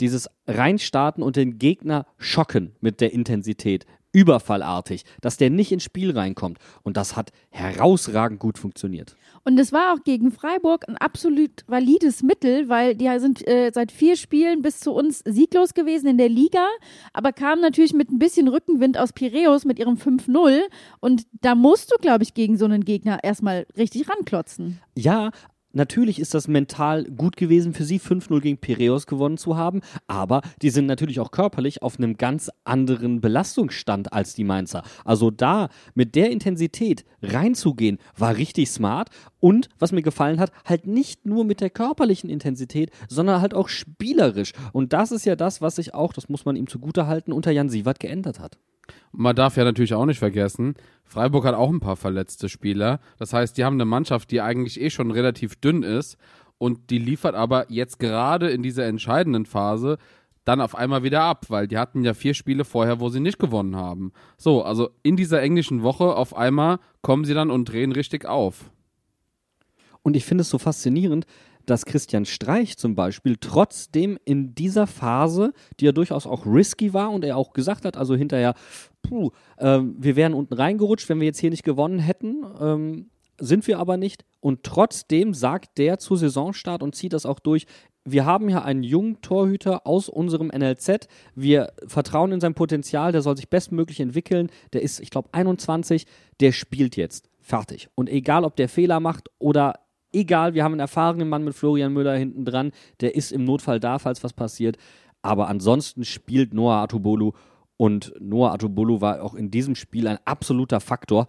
[0.00, 6.10] Dieses Reinstarten und den Gegner schocken mit der Intensität, überfallartig, dass der nicht ins Spiel
[6.10, 6.58] reinkommt.
[6.82, 9.16] Und das hat herausragend gut funktioniert.
[9.44, 13.90] Und es war auch gegen Freiburg ein absolut valides Mittel, weil die sind äh, seit
[13.90, 16.66] vier Spielen bis zu uns sieglos gewesen in der Liga,
[17.12, 20.60] aber kamen natürlich mit ein bisschen Rückenwind aus Piräus mit ihrem 5-0.
[21.00, 24.80] Und da musst du, glaube ich, gegen so einen Gegner erstmal richtig ranklotzen.
[24.94, 25.30] Ja,
[25.72, 30.42] Natürlich ist das mental gut gewesen für sie, 5-0 gegen Piraeus gewonnen zu haben, aber
[30.60, 34.82] die sind natürlich auch körperlich auf einem ganz anderen Belastungsstand als die Mainzer.
[35.04, 39.08] Also da mit der Intensität reinzugehen, war richtig smart
[39.40, 43.68] und was mir gefallen hat, halt nicht nur mit der körperlichen Intensität, sondern halt auch
[43.68, 44.52] spielerisch.
[44.72, 47.70] Und das ist ja das, was sich auch, das muss man ihm zugutehalten, unter Jan
[47.70, 48.58] Sievert geändert hat.
[49.12, 50.74] Man darf ja natürlich auch nicht vergessen,
[51.04, 52.98] Freiburg hat auch ein paar verletzte Spieler.
[53.18, 56.16] Das heißt, die haben eine Mannschaft, die eigentlich eh schon relativ dünn ist
[56.56, 59.98] und die liefert aber jetzt gerade in dieser entscheidenden Phase
[60.44, 63.38] dann auf einmal wieder ab, weil die hatten ja vier Spiele vorher, wo sie nicht
[63.38, 64.12] gewonnen haben.
[64.38, 68.70] So, also in dieser englischen Woche auf einmal kommen sie dann und drehen richtig auf.
[70.02, 71.26] Und ich finde es so faszinierend,
[71.66, 77.10] dass Christian Streich zum Beispiel trotzdem in dieser Phase, die ja durchaus auch risky war
[77.10, 78.54] und er auch gesagt hat, also hinterher,
[79.02, 82.44] puh, äh, wir wären unten reingerutscht, wenn wir jetzt hier nicht gewonnen hätten.
[82.60, 84.24] Ähm, sind wir aber nicht.
[84.40, 87.66] Und trotzdem sagt der zu Saisonstart und zieht das auch durch.
[88.04, 91.08] Wir haben ja einen jungen Torhüter aus unserem NLZ.
[91.34, 93.12] Wir vertrauen in sein Potenzial.
[93.12, 94.50] Der soll sich bestmöglich entwickeln.
[94.72, 96.06] Der ist, ich glaube, 21.
[96.40, 97.28] Der spielt jetzt.
[97.40, 97.88] Fertig.
[97.94, 99.74] Und egal, ob der Fehler macht oder
[100.12, 103.80] egal, wir haben einen erfahrenen Mann mit Florian Müller hinten dran, der ist im Notfall
[103.80, 104.76] da, falls was passiert.
[105.22, 107.32] Aber ansonsten spielt Noah Atubolu
[107.76, 111.26] und Noah Atubolu war auch in diesem Spiel ein absoluter Faktor.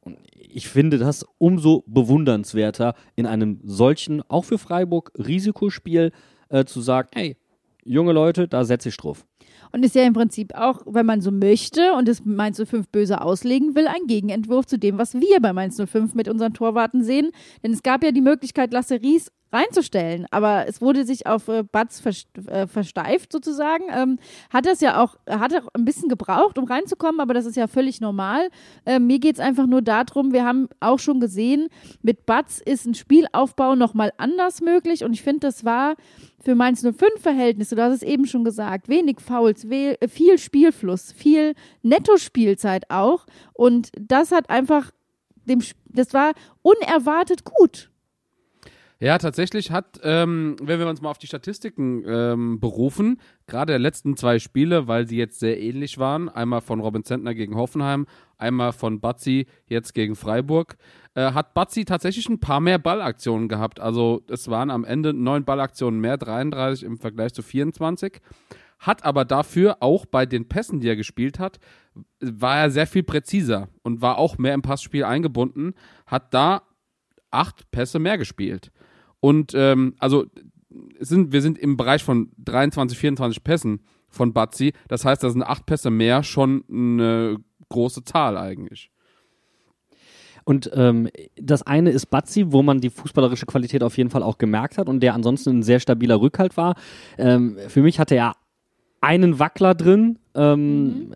[0.00, 6.12] Und ich finde das umso bewundernswerter, in einem solchen, auch für Freiburg, Risikospiel
[6.48, 7.36] äh, zu sagen, hey,
[7.84, 9.24] junge Leute, da setze ich drauf.
[9.72, 13.20] Und ist ja im Prinzip auch, wenn man so möchte und es Mainz 05 böse
[13.20, 17.30] auslegen will, ein Gegenentwurf zu dem, was wir bei Mainz 05 mit unseren Torwarten sehen.
[17.62, 20.26] Denn es gab ja die Möglichkeit, Lasse Ries reinzustellen.
[20.30, 23.84] Aber es wurde sich auf äh, Batz äh, versteift sozusagen.
[23.90, 24.18] Ähm,
[24.50, 27.66] hat das ja auch, hat auch ein bisschen gebraucht, um reinzukommen, aber das ist ja
[27.66, 28.48] völlig normal.
[28.84, 31.68] Ähm, mir geht es einfach nur darum, wir haben auch schon gesehen,
[32.02, 35.94] mit Batz ist ein Spielaufbau nochmal anders möglich und ich finde, das war
[36.42, 41.12] für Mainz 05 Verhältnisse, du hast es eben schon gesagt, wenig Fouls, äh, viel Spielfluss,
[41.12, 44.90] viel Netto-Spielzeit auch und das hat einfach
[45.46, 47.90] dem, das war unerwartet gut.
[48.98, 53.78] Ja, tatsächlich hat, ähm, wenn wir uns mal auf die Statistiken ähm, berufen, gerade der
[53.78, 58.06] letzten zwei Spiele, weil sie jetzt sehr ähnlich waren, einmal von Robin Zentner gegen Hoffenheim,
[58.38, 60.78] einmal von Batzi jetzt gegen Freiburg,
[61.14, 63.80] äh, hat Batzi tatsächlich ein paar mehr Ballaktionen gehabt.
[63.80, 68.22] Also es waren am Ende neun Ballaktionen mehr, 33 im Vergleich zu 24.
[68.78, 71.58] Hat aber dafür auch bei den Pässen, die er gespielt hat,
[72.20, 75.74] war er sehr viel präziser und war auch mehr im Passspiel eingebunden,
[76.06, 76.62] hat da
[77.30, 78.72] acht Pässe mehr gespielt.
[79.20, 80.26] Und ähm, also
[80.98, 84.72] sind, wir sind im Bereich von 23, 24 Pässen von Batzi.
[84.88, 88.90] Das heißt, da sind acht Pässe mehr schon eine große Zahl eigentlich.
[90.44, 94.38] Und ähm, das eine ist Batzi, wo man die fußballerische Qualität auf jeden Fall auch
[94.38, 96.76] gemerkt hat und der ansonsten ein sehr stabiler Rückhalt war.
[97.18, 98.36] Ähm, für mich hatte er
[99.00, 100.20] einen Wackler drin.
[100.36, 101.14] Ähm, mhm.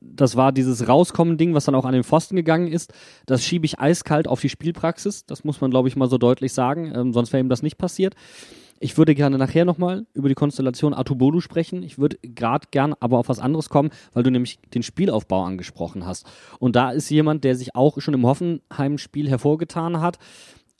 [0.00, 2.92] Das war dieses Rauskommen-Ding, was dann auch an den Pfosten gegangen ist.
[3.26, 5.26] Das schiebe ich eiskalt auf die Spielpraxis.
[5.26, 6.92] Das muss man, glaube ich, mal so deutlich sagen.
[6.94, 8.14] Ähm, sonst wäre ihm das nicht passiert.
[8.80, 11.84] Ich würde gerne nachher nochmal über die Konstellation Atubolu sprechen.
[11.84, 16.04] Ich würde gerade gern aber auf was anderes kommen, weil du nämlich den Spielaufbau angesprochen
[16.04, 16.26] hast.
[16.58, 20.18] Und da ist jemand, der sich auch schon im Hoffenheim-Spiel hervorgetan hat,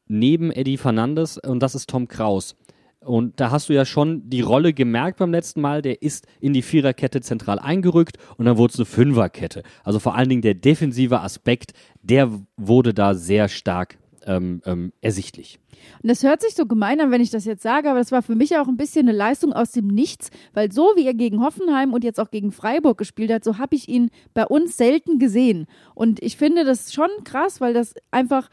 [0.09, 2.57] neben Eddie Fernandes, und das ist Tom Kraus.
[3.05, 6.53] Und da hast du ja schon die Rolle gemerkt beim letzten Mal, der ist in
[6.53, 9.63] die Viererkette zentral eingerückt und dann wurde es eine Fünferkette.
[9.85, 15.59] Also vor allen Dingen der defensive Aspekt, der wurde da sehr stark ähm, ähm, ersichtlich.
[16.03, 18.23] Und das hört sich so gemein an, wenn ich das jetzt sage, aber das war
[18.23, 21.41] für mich auch ein bisschen eine Leistung aus dem Nichts, weil so wie er gegen
[21.43, 25.19] Hoffenheim und jetzt auch gegen Freiburg gespielt hat, so habe ich ihn bei uns selten
[25.19, 25.67] gesehen.
[25.95, 28.49] Und ich finde das schon krass, weil das einfach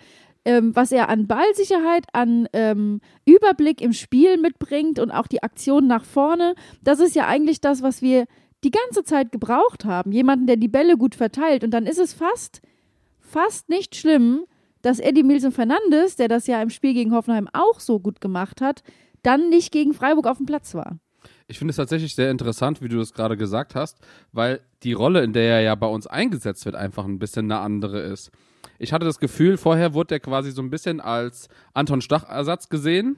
[0.50, 5.86] ähm, was er an Ballsicherheit, an ähm, Überblick im Spiel mitbringt und auch die Aktion
[5.86, 8.26] nach vorne, das ist ja eigentlich das, was wir
[8.64, 10.12] die ganze Zeit gebraucht haben.
[10.12, 11.64] Jemanden, der die Bälle gut verteilt.
[11.64, 12.62] Und dann ist es fast,
[13.20, 14.46] fast nicht schlimm,
[14.82, 18.60] dass Eddie Milson Fernandes, der das ja im Spiel gegen Hoffenheim auch so gut gemacht
[18.60, 18.82] hat,
[19.22, 20.98] dann nicht gegen Freiburg auf dem Platz war.
[21.48, 24.00] Ich finde es tatsächlich sehr interessant, wie du das gerade gesagt hast,
[24.32, 27.62] weil die Rolle, in der er ja bei uns eingesetzt wird, einfach ein bisschen eine
[27.62, 28.32] andere ist.
[28.80, 33.18] Ich hatte das Gefühl, vorher wurde er quasi so ein bisschen als Anton Stach-Ersatz gesehen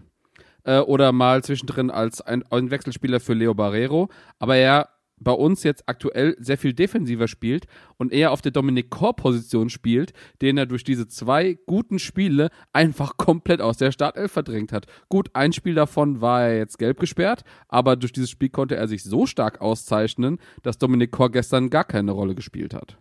[0.64, 4.90] äh, oder mal zwischendrin als ein, ein Wechselspieler für Leo Barrero, aber er
[5.22, 10.14] bei uns jetzt aktuell sehr viel defensiver spielt und eher auf der Dominik Kor-Position spielt,
[10.42, 14.88] den er durch diese zwei guten Spiele einfach komplett aus der Startelf verdrängt hat.
[15.10, 18.88] Gut, ein Spiel davon war er jetzt gelb gesperrt, aber durch dieses Spiel konnte er
[18.88, 22.98] sich so stark auszeichnen, dass Dominik Kor gestern gar keine Rolle gespielt hat.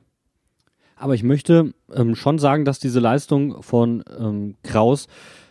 [1.01, 5.07] Aber ich möchte ähm, schon sagen, dass diese Leistung von ähm, Kraus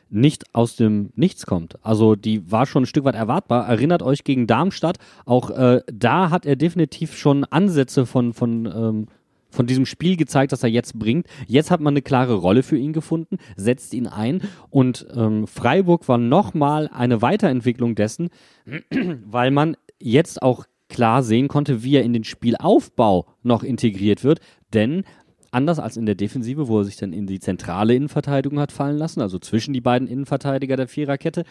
[0.10, 1.84] nicht aus dem Nichts kommt.
[1.84, 3.68] Also die war schon ein Stück weit erwartbar.
[3.68, 9.08] Erinnert euch gegen Darmstadt, auch äh, da hat er definitiv schon Ansätze von, von, ähm,
[9.50, 11.28] von diesem Spiel gezeigt, das er jetzt bringt.
[11.48, 16.08] Jetzt hat man eine klare Rolle für ihn gefunden, setzt ihn ein und ähm, Freiburg
[16.08, 18.30] war nochmal eine Weiterentwicklung dessen,
[19.26, 24.40] weil man jetzt auch klar sehen konnte, wie er in den Spielaufbau noch integriert wird,
[24.74, 25.04] denn
[25.52, 28.98] anders als in der Defensive, wo er sich dann in die zentrale Innenverteidigung hat fallen
[28.98, 31.44] lassen, also zwischen die beiden Innenverteidiger der Viererkette,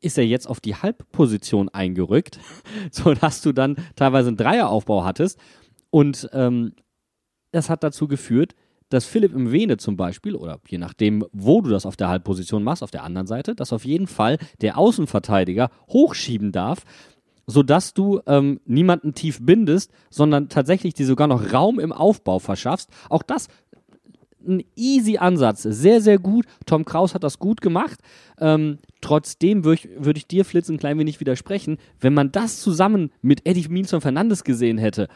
[0.00, 2.38] ist er jetzt auf die Halbposition eingerückt,
[2.90, 5.38] sodass du dann teilweise einen Dreieraufbau hattest.
[5.90, 6.72] Und ähm,
[7.52, 8.54] das hat dazu geführt,
[8.88, 12.62] dass Philipp im Vene zum Beispiel, oder je nachdem, wo du das auf der Halbposition
[12.62, 16.84] machst, auf der anderen Seite, dass auf jeden Fall der Außenverteidiger hochschieben darf,
[17.46, 22.90] sodass du ähm, niemanden tief bindest, sondern tatsächlich dir sogar noch Raum im Aufbau verschaffst.
[23.08, 23.48] Auch das
[24.46, 26.46] ein easy Ansatz, sehr, sehr gut.
[26.66, 28.00] Tom Kraus hat das gut gemacht.
[28.40, 31.78] Ähm, trotzdem würde ich, würd ich dir, Flitz, ein klein wenig widersprechen.
[32.00, 35.08] Wenn man das zusammen mit Eddie Minson Fernandes gesehen hätte,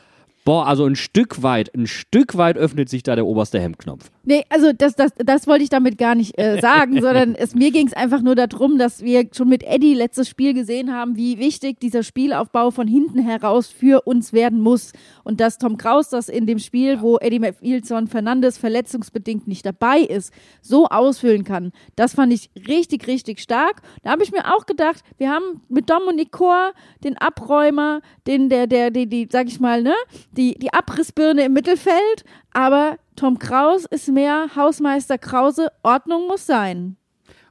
[0.46, 4.12] Boah, also ein Stück weit, ein Stück weit öffnet sich da der oberste Hemdknopf.
[4.28, 7.70] Nee, also das, das, das wollte ich damit gar nicht äh, sagen, sondern es, mir
[7.70, 11.38] ging es einfach nur darum, dass wir schon mit Eddie letztes Spiel gesehen haben, wie
[11.38, 14.92] wichtig dieser Spielaufbau von hinten heraus für uns werden muss.
[15.22, 20.00] Und dass Tom Kraus das in dem Spiel, wo Eddie McFieldson Fernandes verletzungsbedingt nicht dabei
[20.00, 23.80] ist, so ausfüllen kann, das fand ich richtig, richtig stark.
[24.02, 26.72] Da habe ich mir auch gedacht, wir haben mit Dominik Kor
[27.04, 29.94] den Abräumer, den, der, der, die, die, sag ich mal, ne,
[30.32, 36.96] die, die Abrissbirne im Mittelfeld, aber Tom Kraus ist mehr Hausmeister Krause, Ordnung muss sein.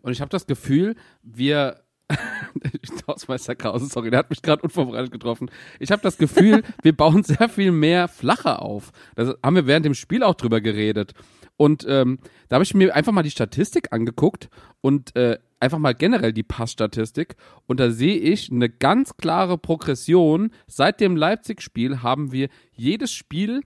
[0.01, 1.81] Und ich habe das Gefühl, wir
[3.07, 5.49] Hausmeister Krause, sorry, der hat mich gerade unvorbereitet getroffen.
[5.79, 8.91] Ich habe das Gefühl, wir bauen sehr viel mehr flacher auf.
[9.15, 11.13] Das haben wir während dem Spiel auch drüber geredet.
[11.57, 14.49] Und ähm, da habe ich mir einfach mal die Statistik angeguckt
[14.81, 17.35] und äh, einfach mal generell die Passstatistik.
[17.65, 20.51] Und da sehe ich eine ganz klare Progression.
[20.67, 23.61] Seit dem Leipzig-Spiel haben wir jedes Spiel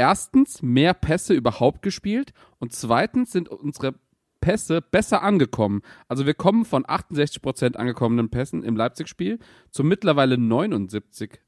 [0.00, 3.96] erstens mehr Pässe überhaupt gespielt und zweitens sind unsere
[4.40, 5.82] Pässe besser angekommen.
[6.08, 9.38] Also wir kommen von 68% angekommenen Pässen im Leipzig-Spiel
[9.70, 11.38] zu mittlerweile 79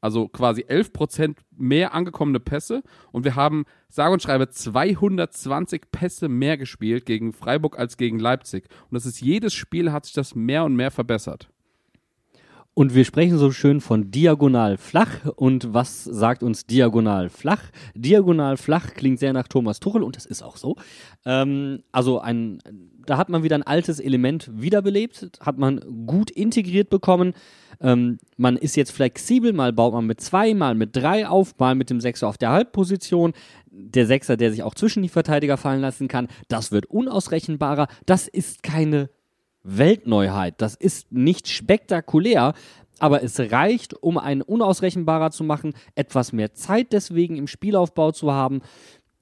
[0.00, 6.58] also quasi 11% mehr angekommene Pässe und wir haben sage und schreibe 220 Pässe mehr
[6.58, 10.64] gespielt gegen Freiburg als gegen Leipzig und das ist jedes Spiel hat sich das mehr
[10.64, 11.48] und mehr verbessert.
[12.74, 15.24] Und wir sprechen so schön von diagonal flach.
[15.36, 17.62] Und was sagt uns diagonal flach?
[17.94, 20.74] Diagonal flach klingt sehr nach Thomas Tuchel und das ist auch so.
[21.24, 22.58] Ähm, also ein,
[23.06, 27.34] da hat man wieder ein altes Element wiederbelebt, hat man gut integriert bekommen.
[27.80, 31.76] Ähm, man ist jetzt flexibel, mal baut man mit zwei, mal mit drei auf, mal
[31.76, 33.34] mit dem Sechser auf der Halbposition.
[33.70, 37.86] Der Sechser, der sich auch zwischen die Verteidiger fallen lassen kann, das wird unausrechenbarer.
[38.04, 39.10] Das ist keine
[39.64, 40.54] Weltneuheit.
[40.58, 42.54] Das ist nicht spektakulär,
[43.00, 48.32] aber es reicht, um einen unausrechenbarer zu machen, etwas mehr Zeit deswegen im Spielaufbau zu
[48.32, 48.60] haben.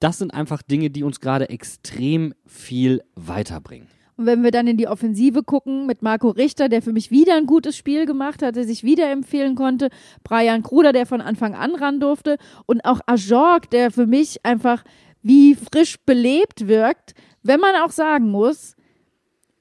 [0.01, 3.89] Das sind einfach Dinge, die uns gerade extrem viel weiterbringen.
[4.17, 7.35] Und wenn wir dann in die Offensive gucken, mit Marco Richter, der für mich wieder
[7.37, 9.89] ein gutes Spiel gemacht hat, der sich wieder empfehlen konnte,
[10.23, 14.85] Brian Kruder, der von Anfang an ran durfte und auch Ajorg, der für mich einfach
[15.23, 18.77] wie frisch belebt wirkt, wenn man auch sagen muss,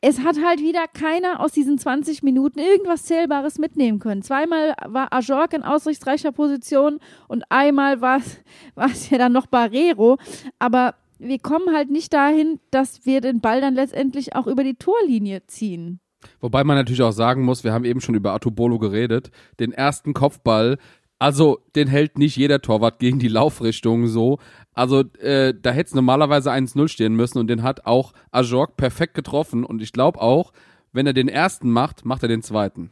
[0.01, 4.23] es hat halt wieder keiner aus diesen 20 Minuten irgendwas Zählbares mitnehmen können.
[4.23, 8.19] Zweimal war Ajork in ausrichtsreicher Position und einmal war
[8.75, 10.17] es ja dann noch Barrero.
[10.57, 14.75] Aber wir kommen halt nicht dahin, dass wir den Ball dann letztendlich auch über die
[14.75, 15.99] Torlinie ziehen.
[16.39, 20.13] Wobei man natürlich auch sagen muss, wir haben eben schon über Atubolo geredet, den ersten
[20.13, 20.77] Kopfball,
[21.21, 24.39] also den hält nicht jeder Torwart gegen die Laufrichtung so.
[24.73, 29.13] Also äh, da hätte es normalerweise 1-0 stehen müssen und den hat auch Ajork perfekt
[29.13, 29.63] getroffen.
[29.65, 30.53] Und ich glaube auch,
[30.93, 32.89] wenn er den ersten macht, macht er den zweiten.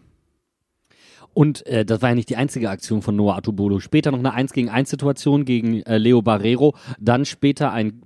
[1.34, 3.80] Und äh, das war ja nicht die einzige Aktion von Noah Atubolo.
[3.80, 6.76] Später noch eine 1 gegen 1 Situation gegen äh, Leo Barrero.
[7.00, 8.02] Dann später ein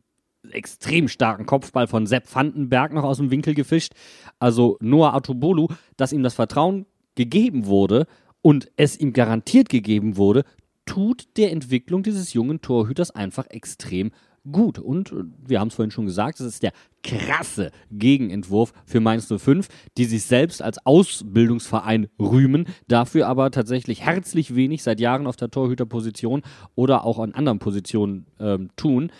[0.51, 3.93] extrem starken Kopfball von Sepp Vandenberg noch aus dem Winkel gefischt.
[4.39, 8.07] Also Noah Atubolu, dass ihm das Vertrauen gegeben wurde
[8.41, 10.43] und es ihm garantiert gegeben wurde,
[10.85, 14.11] tut der Entwicklung dieses jungen Torhüters einfach extrem
[14.51, 14.79] gut.
[14.79, 19.27] Und äh, wir haben es vorhin schon gesagt, es ist der krasse Gegenentwurf für Mainz
[19.27, 19.67] 05,
[19.97, 25.49] die sich selbst als Ausbildungsverein rühmen, dafür aber tatsächlich herzlich wenig seit Jahren auf der
[25.49, 26.43] Torhüterposition
[26.75, 29.11] oder auch an anderen Positionen ähm, tun.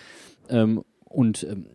[0.49, 1.67] Ähm, und ähm,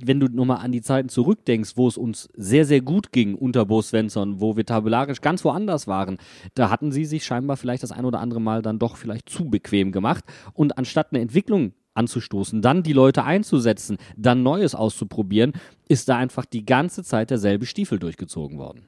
[0.00, 3.66] wenn du nochmal an die Zeiten zurückdenkst, wo es uns sehr, sehr gut ging unter
[3.66, 6.18] Bo Svensson, wo wir tabellarisch ganz woanders waren,
[6.54, 9.50] da hatten sie sich scheinbar vielleicht das ein oder andere Mal dann doch vielleicht zu
[9.50, 10.24] bequem gemacht.
[10.54, 15.52] Und anstatt eine Entwicklung anzustoßen, dann die Leute einzusetzen, dann Neues auszuprobieren,
[15.88, 18.86] ist da einfach die ganze Zeit derselbe Stiefel durchgezogen worden.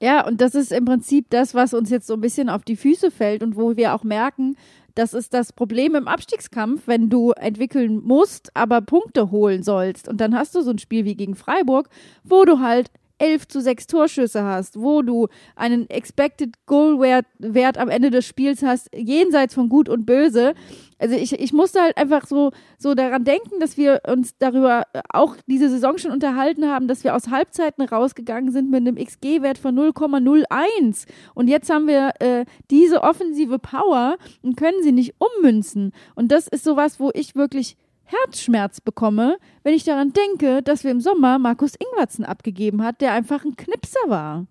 [0.00, 2.76] Ja, und das ist im Prinzip das, was uns jetzt so ein bisschen auf die
[2.76, 4.56] Füße fällt und wo wir auch merken,
[4.94, 10.08] das ist das Problem im Abstiegskampf, wenn du entwickeln musst, aber Punkte holen sollst.
[10.08, 11.88] Und dann hast du so ein Spiel wie gegen Freiburg,
[12.24, 17.78] wo du halt 11 zu 6 Torschüsse hast, wo du einen Expected Goal Wert, Wert
[17.78, 20.54] am Ende des Spiels hast, jenseits von Gut und Böse.
[20.98, 25.36] Also ich, ich musste halt einfach so, so daran denken, dass wir uns darüber auch
[25.46, 29.78] diese Saison schon unterhalten haben, dass wir aus Halbzeiten rausgegangen sind mit einem XG-Wert von
[29.78, 31.06] 0,01.
[31.34, 35.92] Und jetzt haben wir äh, diese offensive Power und können sie nicht ummünzen.
[36.14, 37.76] Und das ist sowas, wo ich wirklich
[38.08, 43.12] Herzschmerz bekomme, wenn ich daran denke, dass wir im Sommer Markus Ingwertsen abgegeben hat, der
[43.12, 44.46] einfach ein Knipser war.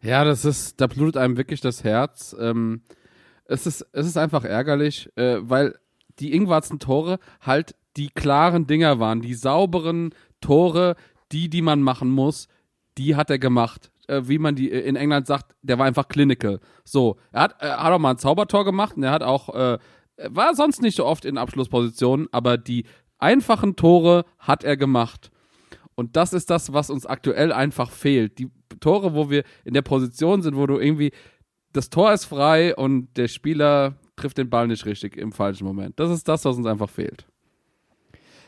[0.00, 2.34] Ja, das ist, da blutet einem wirklich das Herz.
[2.38, 2.82] Ähm,
[3.44, 5.78] es, ist, es ist einfach ärgerlich, äh, weil
[6.18, 10.96] die Ingwarzen-Tore halt die klaren Dinger waren, die sauberen Tore,
[11.32, 12.48] die, die man machen muss,
[12.96, 13.90] die hat er gemacht.
[14.06, 16.60] Äh, wie man die in England sagt, der war einfach clinical.
[16.84, 19.78] So, er hat, er hat auch mal ein Zaubertor gemacht und er hat auch äh,
[20.28, 22.84] war sonst nicht so oft in Abschlusspositionen, aber die
[23.18, 25.30] einfachen Tore hat er gemacht.
[25.94, 28.38] Und das ist das, was uns aktuell einfach fehlt.
[28.38, 28.50] Die
[28.80, 31.12] Tore, wo wir in der Position sind, wo du irgendwie,
[31.72, 35.98] das Tor ist frei und der Spieler trifft den Ball nicht richtig im falschen Moment.
[35.98, 37.26] Das ist das, was uns einfach fehlt.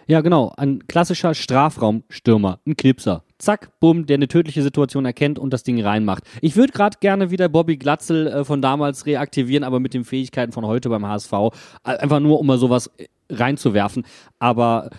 [0.06, 0.52] Ja, genau.
[0.56, 3.24] Ein klassischer Strafraumstürmer, ein Knipser.
[3.40, 6.24] Zack, bumm, der eine tödliche Situation erkennt und das Ding reinmacht.
[6.42, 10.52] Ich würde gerade gerne wieder Bobby Glatzel äh, von damals reaktivieren, aber mit den Fähigkeiten
[10.52, 11.32] von heute beim HSV.
[11.32, 14.04] Äh, einfach nur, um mal sowas äh, reinzuwerfen.
[14.38, 14.90] Aber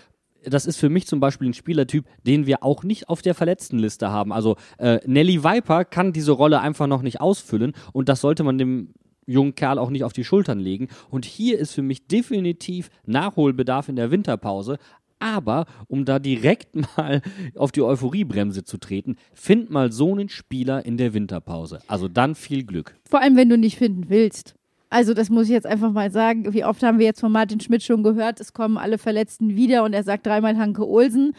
[0.44, 4.10] das ist für mich zum Beispiel ein Spielertyp, den wir auch nicht auf der Verletztenliste
[4.10, 4.32] haben.
[4.32, 8.58] Also äh, Nelly Viper kann diese Rolle einfach noch nicht ausfüllen und das sollte man
[8.58, 8.92] dem
[9.26, 10.88] jungen Kerl auch nicht auf die Schultern legen.
[11.10, 14.78] Und hier ist für mich definitiv Nachholbedarf in der Winterpause.
[15.22, 17.22] Aber um da direkt mal
[17.54, 21.78] auf die Euphoriebremse zu treten, find mal so einen Spieler in der Winterpause.
[21.86, 22.96] Also dann viel Glück.
[23.08, 24.56] Vor allem, wenn du nicht finden willst.
[24.90, 26.52] Also das muss ich jetzt einfach mal sagen.
[26.52, 29.84] Wie oft haben wir jetzt von Martin Schmidt schon gehört, es kommen alle Verletzten wieder
[29.84, 31.34] und er sagt dreimal Hanke Olsen.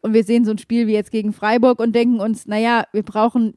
[0.00, 3.02] Und wir sehen so ein Spiel wie jetzt gegen Freiburg und denken uns, naja, wir
[3.02, 3.54] brauchen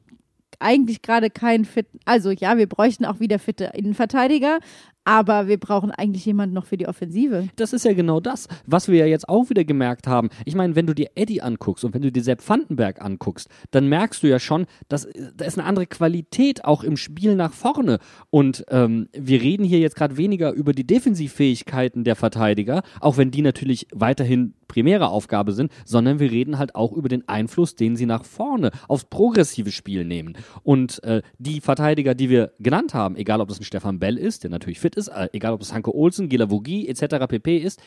[0.62, 4.58] eigentlich gerade keinen fitten, also ja, wir bräuchten auch wieder fitte Innenverteidiger,
[5.04, 7.48] aber wir brauchen eigentlich jemanden noch für die Offensive.
[7.56, 10.28] Das ist ja genau das, was wir ja jetzt auch wieder gemerkt haben.
[10.44, 13.88] Ich meine, wenn du dir Eddie anguckst und wenn du dir Sepp Vandenberg anguckst, dann
[13.88, 17.98] merkst du ja schon, dass da ist eine andere Qualität auch im Spiel nach vorne.
[18.30, 23.30] Und ähm, wir reden hier jetzt gerade weniger über die Defensivfähigkeiten der Verteidiger, auch wenn
[23.30, 27.94] die natürlich weiterhin primäre Aufgabe sind, sondern wir reden halt auch über den Einfluss, den
[27.94, 30.38] sie nach vorne aufs progressive Spiel nehmen.
[30.62, 34.44] Und äh, die Verteidiger, die wir genannt haben, egal ob das ein Stefan Bell ist,
[34.44, 37.26] der natürlich fit ist, äh, egal ob es Hanke Olsen, Gila Vogie etc.
[37.28, 37.58] pp.
[37.58, 37.82] ist,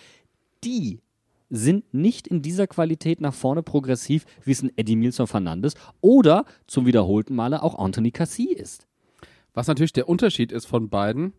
[0.63, 0.99] die
[1.49, 6.45] sind nicht in dieser Qualität nach vorne progressiv, wie es ein Eddie Milson Fernandes oder
[6.67, 8.87] zum wiederholten Male auch Anthony Cassie ist.
[9.55, 11.33] Was natürlich der Unterschied ist von beiden,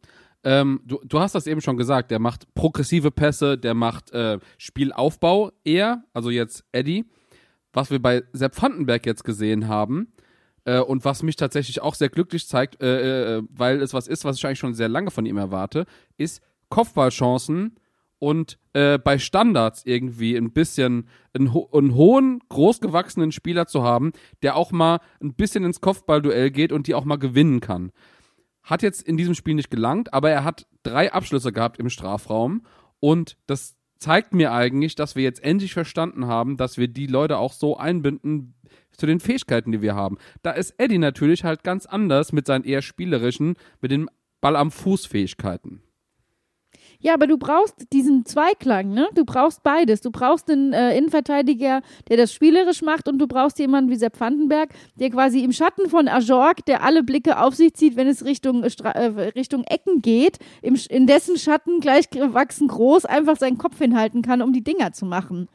[0.46, 4.38] ähm, du, du hast das eben schon gesagt, der macht progressive Pässe, der macht äh,
[4.59, 7.04] Spielaufbau eher, also jetzt Eddie.
[7.72, 10.12] Was wir bei Sepp Vandenberg jetzt gesehen haben
[10.64, 14.24] äh, und was mich tatsächlich auch sehr glücklich zeigt, äh, äh, weil es was ist,
[14.24, 15.85] was ich eigentlich schon sehr lange von ihm erwarte,
[16.16, 17.74] ist Kopfballchancen
[18.20, 24.12] und äh, bei Standards irgendwie ein bisschen einen, ho einen, hohen, großgewachsenen Spieler zu haben,
[24.42, 27.90] der auch mal ein bisschen ins Kopfballduell geht und die auch mal gewinnen kann.
[28.66, 32.66] Hat jetzt in diesem Spiel nicht gelangt, aber er hat drei Abschlüsse gehabt im Strafraum
[33.00, 37.38] und das zeigt mir eigentlich, dass wir jetzt endlich verstanden haben, dass wir die Leute
[37.38, 38.55] auch so einbinden
[38.92, 40.18] zu den Fähigkeiten, die wir haben.
[40.42, 44.70] Da ist Eddie natürlich halt ganz anders mit seinen eher spielerischen, mit den Ball am
[44.70, 45.83] Fuß Fähigkeiten.
[47.07, 49.07] Ja, aber du brauchst diesen Zweiklang, ne?
[49.14, 50.01] Du brauchst beides.
[50.01, 54.18] Du brauchst einen äh, Innenverteidiger, der das spielerisch macht und du brauchst jemanden wie Sepp
[54.18, 58.24] Vandenberg, der quasi im Schatten von Ajorg, der alle Blicke auf sich zieht, wenn es
[58.24, 63.57] Richtung, äh, äh, Richtung Ecken geht, im, in dessen Schatten gleich gewachsen groß einfach seinen
[63.57, 65.47] Kopf hinhalten kann, um die Dinger zu machen.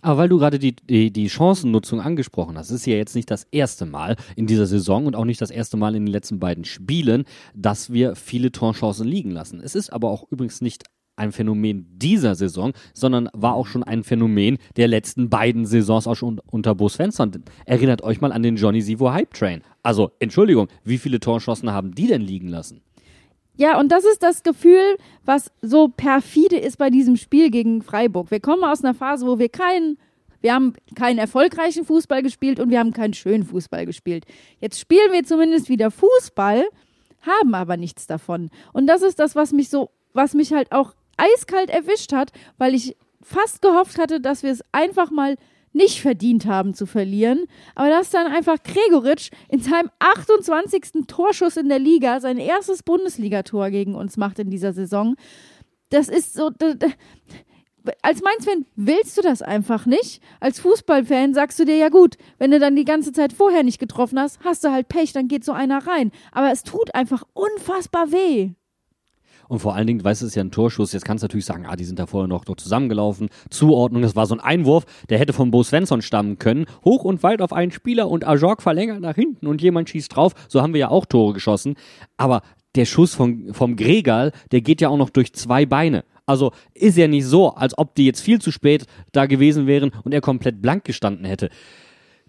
[0.00, 3.46] Aber weil du gerade die, die, die Chancennutzung angesprochen hast, ist ja jetzt nicht das
[3.50, 6.64] erste Mal in dieser Saison und auch nicht das erste Mal in den letzten beiden
[6.64, 9.60] Spielen, dass wir viele Torchancen liegen lassen.
[9.60, 10.84] Es ist aber auch übrigens nicht
[11.18, 16.14] ein Phänomen dieser Saison, sondern war auch schon ein Phänomen der letzten beiden Saisons auch
[16.14, 17.44] schon unter Bo Svensson.
[17.64, 19.62] Erinnert euch mal an den Johnny Sivo Hype Train.
[19.82, 22.82] Also, Entschuldigung, wie viele Torchancen haben die denn liegen lassen?
[23.58, 28.30] Ja, und das ist das Gefühl, was so perfide ist bei diesem Spiel gegen Freiburg.
[28.30, 29.98] Wir kommen aus einer Phase, wo wir keinen,
[30.40, 34.26] wir haben keinen erfolgreichen Fußball gespielt und wir haben keinen schönen Fußball gespielt.
[34.60, 36.64] Jetzt spielen wir zumindest wieder Fußball,
[37.22, 38.50] haben aber nichts davon.
[38.72, 42.74] Und das ist das, was mich so, was mich halt auch eiskalt erwischt hat, weil
[42.74, 45.36] ich fast gehofft hatte, dass wir es einfach mal
[45.72, 47.44] nicht verdient haben zu verlieren,
[47.74, 51.06] aber dass dann einfach Gregoritsch in seinem 28.
[51.06, 55.16] Torschuss in der Liga sein erstes Bundesligator gegen uns macht in dieser Saison.
[55.90, 56.50] Das ist so.
[58.02, 60.22] Als Mainz-Fan willst du das einfach nicht.
[60.40, 63.78] Als Fußballfan sagst du dir, ja gut, wenn du dann die ganze Zeit vorher nicht
[63.78, 66.12] getroffen hast, hast du halt Pech, dann geht so einer rein.
[66.32, 68.50] Aber es tut einfach unfassbar weh.
[69.48, 70.92] Und vor allen Dingen, weißt du, es ist ja ein Torschuss.
[70.92, 73.30] Jetzt kannst du natürlich sagen, ah, die sind da vorher noch, noch zusammengelaufen.
[73.50, 76.66] Zuordnung, das war so ein Einwurf, der hätte von Bo Svensson stammen können.
[76.84, 80.34] Hoch und weit auf einen Spieler und Ajorg verlängert nach hinten und jemand schießt drauf.
[80.48, 81.76] So haben wir ja auch Tore geschossen.
[82.18, 82.42] Aber
[82.74, 86.04] der Schuss von, vom Gregal, der geht ja auch noch durch zwei Beine.
[86.26, 89.92] Also ist ja nicht so, als ob die jetzt viel zu spät da gewesen wären
[90.04, 91.48] und er komplett blank gestanden hätte.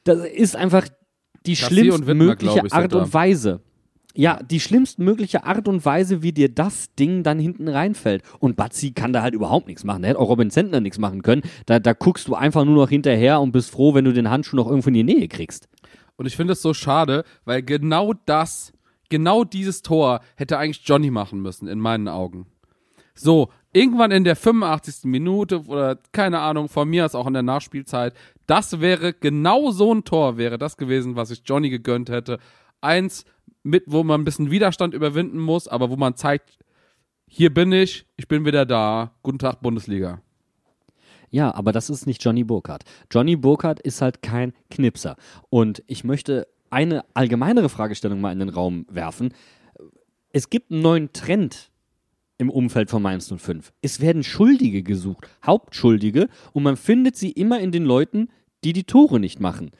[0.06, 0.88] Das ist einfach
[1.46, 3.62] die schlimmstmögliche ich, sind Art und Weise.
[4.16, 8.24] Ja, die schlimmstmögliche Art und Weise, wie dir das Ding dann hinten reinfällt.
[8.40, 10.02] Und Batzi kann da halt überhaupt nichts machen.
[10.02, 11.44] Der hätte auch Robin Zentner nichts machen können.
[11.68, 14.56] Da, da guckst du einfach nur noch hinterher und bist froh, wenn du den Handschuh
[14.56, 15.70] noch irgendwo in die Nähe kriegst.
[16.16, 18.74] Und ich finde es so schade, weil genau das,
[19.10, 22.48] genau dieses Tor hätte eigentlich Johnny machen müssen, in meinen Augen.
[23.14, 25.06] So, irgendwann in der 85.
[25.06, 28.14] Minute oder keine Ahnung, von mir aus auch in der Nachspielzeit,
[28.48, 32.40] das wäre genau so ein Tor, wäre das gewesen, was ich Johnny gegönnt hätte.
[32.82, 33.26] Eins
[33.64, 36.58] mit, wo man ein bisschen Widerstand überwinden muss, aber wo man zeigt,
[37.28, 39.14] hier bin ich, ich bin wieder da.
[39.22, 40.22] Guten Tag, Bundesliga.
[41.30, 42.84] Ja, aber das ist nicht Johnny Burkhardt.
[43.12, 45.16] Johnny Burkhardt ist halt kein Knipser.
[45.50, 49.34] Und ich möchte eine allgemeinere Fragestellung mal in den Raum werfen.
[50.32, 51.70] Es gibt einen neuen Trend
[52.40, 53.74] im Umfeld von Mainz 05.
[53.82, 58.30] Es werden Schuldige gesucht, Hauptschuldige, und man findet sie immer in den Leuten,
[58.64, 59.72] die die Tore nicht machen.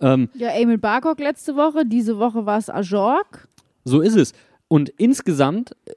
[0.00, 3.48] Ähm, Ja, Emil Barkok letzte Woche, diese Woche war es Ajorg.
[3.84, 4.32] so ist es.
[4.68, 5.92] Und insgesamt äh,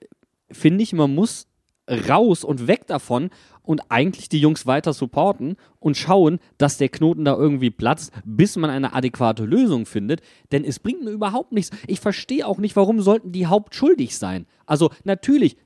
[0.51, 1.47] finde ich, man muss
[1.91, 3.29] raus und weg davon
[3.63, 8.55] und eigentlich die Jungs weiter supporten und schauen, dass der Knoten da irgendwie platzt, bis
[8.55, 10.21] man eine adäquate Lösung findet.
[10.51, 11.75] Denn es bringt mir überhaupt nichts.
[11.87, 14.45] Ich verstehe auch nicht, warum sollten die hauptschuldig sein.
[14.65, 15.57] Also natürlich,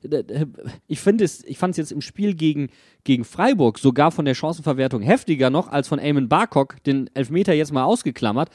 [0.88, 2.68] ich finde es, ich fand es jetzt im Spiel gegen,
[3.04, 7.72] gegen Freiburg sogar von der Chancenverwertung heftiger noch als von Eamon Barkok, den Elfmeter jetzt
[7.72, 8.50] mal ausgeklammert.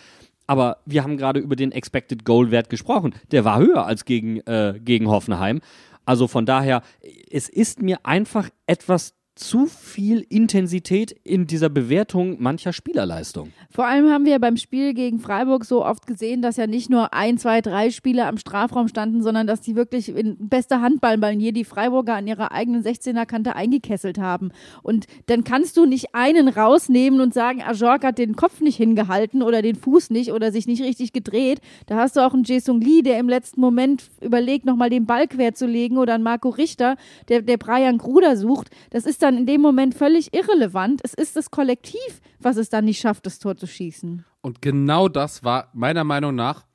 [0.48, 3.14] Aber wir haben gerade über den Expected Goal Wert gesprochen.
[3.32, 5.62] Der war höher als gegen, äh, gegen Hoffenheim.
[6.06, 6.82] Also von daher,
[7.30, 13.52] es ist mir einfach etwas zu viel Intensität in dieser Bewertung mancher Spielerleistung.
[13.72, 17.14] Vor allem haben wir beim Spiel gegen Freiburg so oft gesehen, dass ja nicht nur
[17.14, 21.66] ein, zwei, drei Spieler am Strafraum standen, sondern dass die wirklich in bester Handballmanier die
[21.66, 24.52] Freiburger an ihrer eigenen 16er-Kante eingekesselt haben.
[24.84, 29.42] Und dann kannst du nicht einen rausnehmen und sagen, Ajorg hat den Kopf nicht hingehalten
[29.42, 31.62] oder den Fuß nicht oder sich nicht richtig gedreht.
[31.88, 35.28] Da hast du auch einen Jason Lee, der im letzten Moment überlegt, nochmal den Ball
[35.28, 36.96] quer zu legen oder einen Marco Richter,
[37.28, 38.70] der, der Brian Gruder sucht.
[38.92, 41.02] Das ist dann in dem Moment völlig irrelevant.
[41.04, 44.26] Es ist das Kollektiv, was es dann nicht schafft, das Tor zu schießen.
[44.42, 46.66] Und genau das war meiner Meinung nach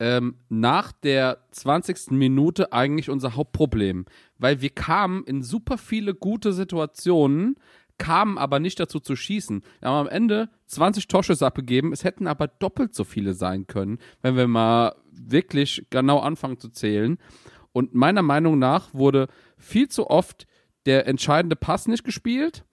[0.00, 2.10] ähm, nach der 20.
[2.10, 4.06] Minute eigentlich unser Hauptproblem.
[4.38, 7.56] Weil wir kamen in super viele gute Situationen,
[7.96, 9.62] kamen aber nicht dazu zu schießen.
[9.80, 13.98] Wir haben am Ende 20 Torschüsse abgegeben, es hätten aber doppelt so viele sein können,
[14.20, 17.18] wenn wir mal wirklich genau anfangen zu zählen.
[17.72, 20.46] Und meiner Meinung nach wurde viel zu oft
[20.86, 22.64] der entscheidende Pass nicht gespielt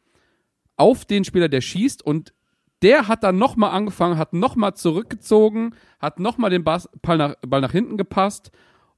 [0.77, 2.33] auf den Spieler, der schießt und
[2.81, 6.81] der hat dann nochmal angefangen, hat nochmal zurückgezogen, hat nochmal den Ball
[7.17, 8.51] nach, Ball nach hinten gepasst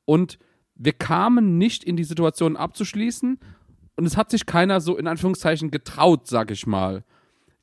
[0.06, 0.40] und
[0.76, 3.40] wir kamen nicht in die Situation abzuschließen
[3.96, 7.04] und es hat sich keiner so in Anführungszeichen getraut, sag ich mal.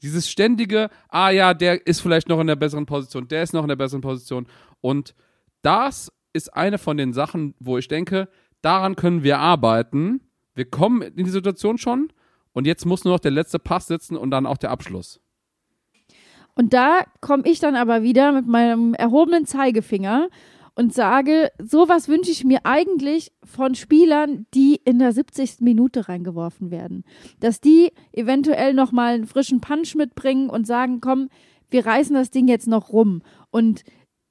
[0.03, 3.63] Dieses ständige, ah ja, der ist vielleicht noch in der besseren Position, der ist noch
[3.63, 4.47] in der besseren Position
[4.81, 5.15] und
[5.63, 8.29] das ist eine von den Sachen, wo ich denke,
[8.63, 10.21] daran können wir arbeiten.
[10.61, 12.13] Wir kommen in die Situation schon
[12.53, 15.19] und jetzt muss nur noch der letzte Pass sitzen und dann auch der Abschluss.
[16.55, 20.29] Und da komme ich dann aber wieder mit meinem erhobenen Zeigefinger
[20.75, 25.61] und sage, sowas wünsche ich mir eigentlich von Spielern, die in der 70.
[25.61, 27.05] Minute reingeworfen werden.
[27.39, 31.31] Dass die eventuell nochmal einen frischen Punch mitbringen und sagen, komm,
[31.71, 33.23] wir reißen das Ding jetzt noch rum.
[33.51, 33.83] Und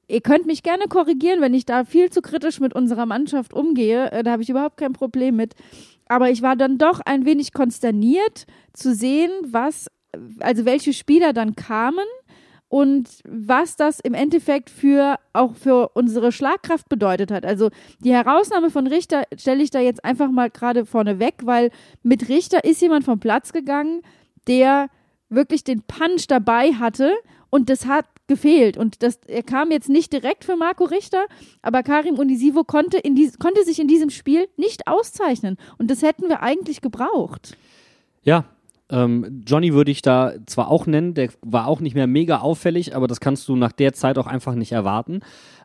[0.07, 4.11] ihr könnt mich gerne korrigieren, wenn ich da viel zu kritisch mit unserer Mannschaft umgehe.
[4.11, 5.55] Äh, Da habe ich überhaupt kein Problem mit.
[6.10, 9.88] Aber ich war dann doch ein wenig konsterniert zu sehen, was,
[10.39, 12.05] also welche Spieler dann kamen
[12.68, 17.45] und was das im Endeffekt für auch für unsere Schlagkraft bedeutet hat.
[17.45, 21.72] Also die Herausnahme von Richter stelle ich da jetzt einfach mal gerade vorne weg, weil
[22.03, 24.01] mit Richter ist jemand vom Platz gegangen,
[24.47, 24.89] der
[25.30, 27.14] wirklich den Punch dabei hatte
[27.51, 28.77] und das hat gefehlt.
[28.77, 31.25] Und das, er kam jetzt nicht direkt für Marco Richter,
[31.61, 35.57] aber Karim Unisivo konnte, in dies, konnte sich in diesem Spiel nicht auszeichnen.
[35.77, 37.57] Und das hätten wir eigentlich gebraucht.
[38.23, 38.45] Ja,
[38.91, 42.95] ähm, Johnny würde ich da zwar auch nennen, der war auch nicht mehr mega auffällig,
[42.95, 45.19] aber das kannst du nach der Zeit auch einfach nicht erwarten.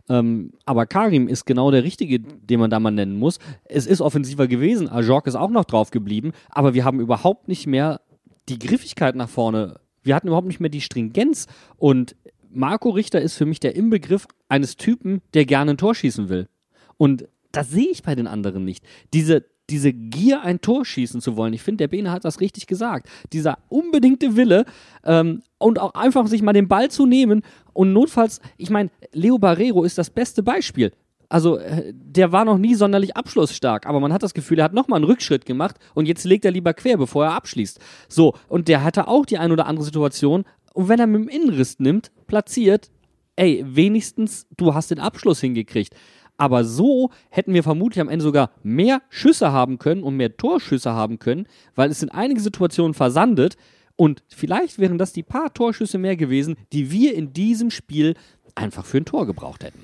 [0.08, 3.38] Ähm, aber Karim ist genau der Richtige, den man da mal nennen muss.
[3.64, 7.66] Es ist offensiver gewesen, Ajork ist auch noch drauf geblieben, aber wir haben überhaupt nicht
[7.66, 8.02] mehr
[8.50, 9.80] die Griffigkeit nach vorne.
[10.02, 11.46] Wir hatten überhaupt nicht mehr die Stringenz
[11.78, 12.14] und
[12.54, 16.48] Marco Richter ist für mich der Inbegriff eines Typen, der gerne ein Tor schießen will.
[16.96, 18.84] Und das sehe ich bei den anderen nicht.
[19.12, 21.52] Diese, diese Gier, ein Tor schießen zu wollen.
[21.52, 23.08] Ich finde, der Bene hat das richtig gesagt.
[23.32, 24.64] Dieser unbedingte Wille
[25.04, 27.42] ähm, und auch einfach sich mal den Ball zu nehmen
[27.72, 30.92] und notfalls, ich meine, Leo Barrero ist das beste Beispiel.
[31.28, 34.74] Also, äh, der war noch nie sonderlich abschlussstark, aber man hat das Gefühl, er hat
[34.74, 37.80] nochmal einen Rückschritt gemacht und jetzt legt er lieber quer, bevor er abschließt.
[38.08, 40.44] So, und der hatte auch die ein oder andere Situation,
[40.74, 42.90] und wenn er mit dem Innenriss nimmt, platziert,
[43.36, 45.94] ey, wenigstens du hast den Abschluss hingekriegt.
[46.36, 50.92] Aber so hätten wir vermutlich am Ende sogar mehr Schüsse haben können und mehr Torschüsse
[50.92, 51.46] haben können,
[51.76, 53.56] weil es sind einige Situationen versandet
[53.96, 58.14] und vielleicht wären das die paar Torschüsse mehr gewesen, die wir in diesem Spiel
[58.56, 59.78] einfach für ein Tor gebraucht hätten.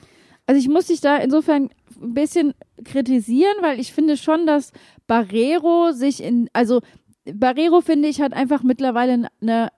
[0.46, 1.70] Also ich muss dich da insofern
[2.02, 4.72] ein bisschen kritisieren, weil ich finde schon, dass
[5.06, 6.80] Barrero sich in, also
[7.32, 9.68] Barrero finde ich hat einfach mittlerweile eine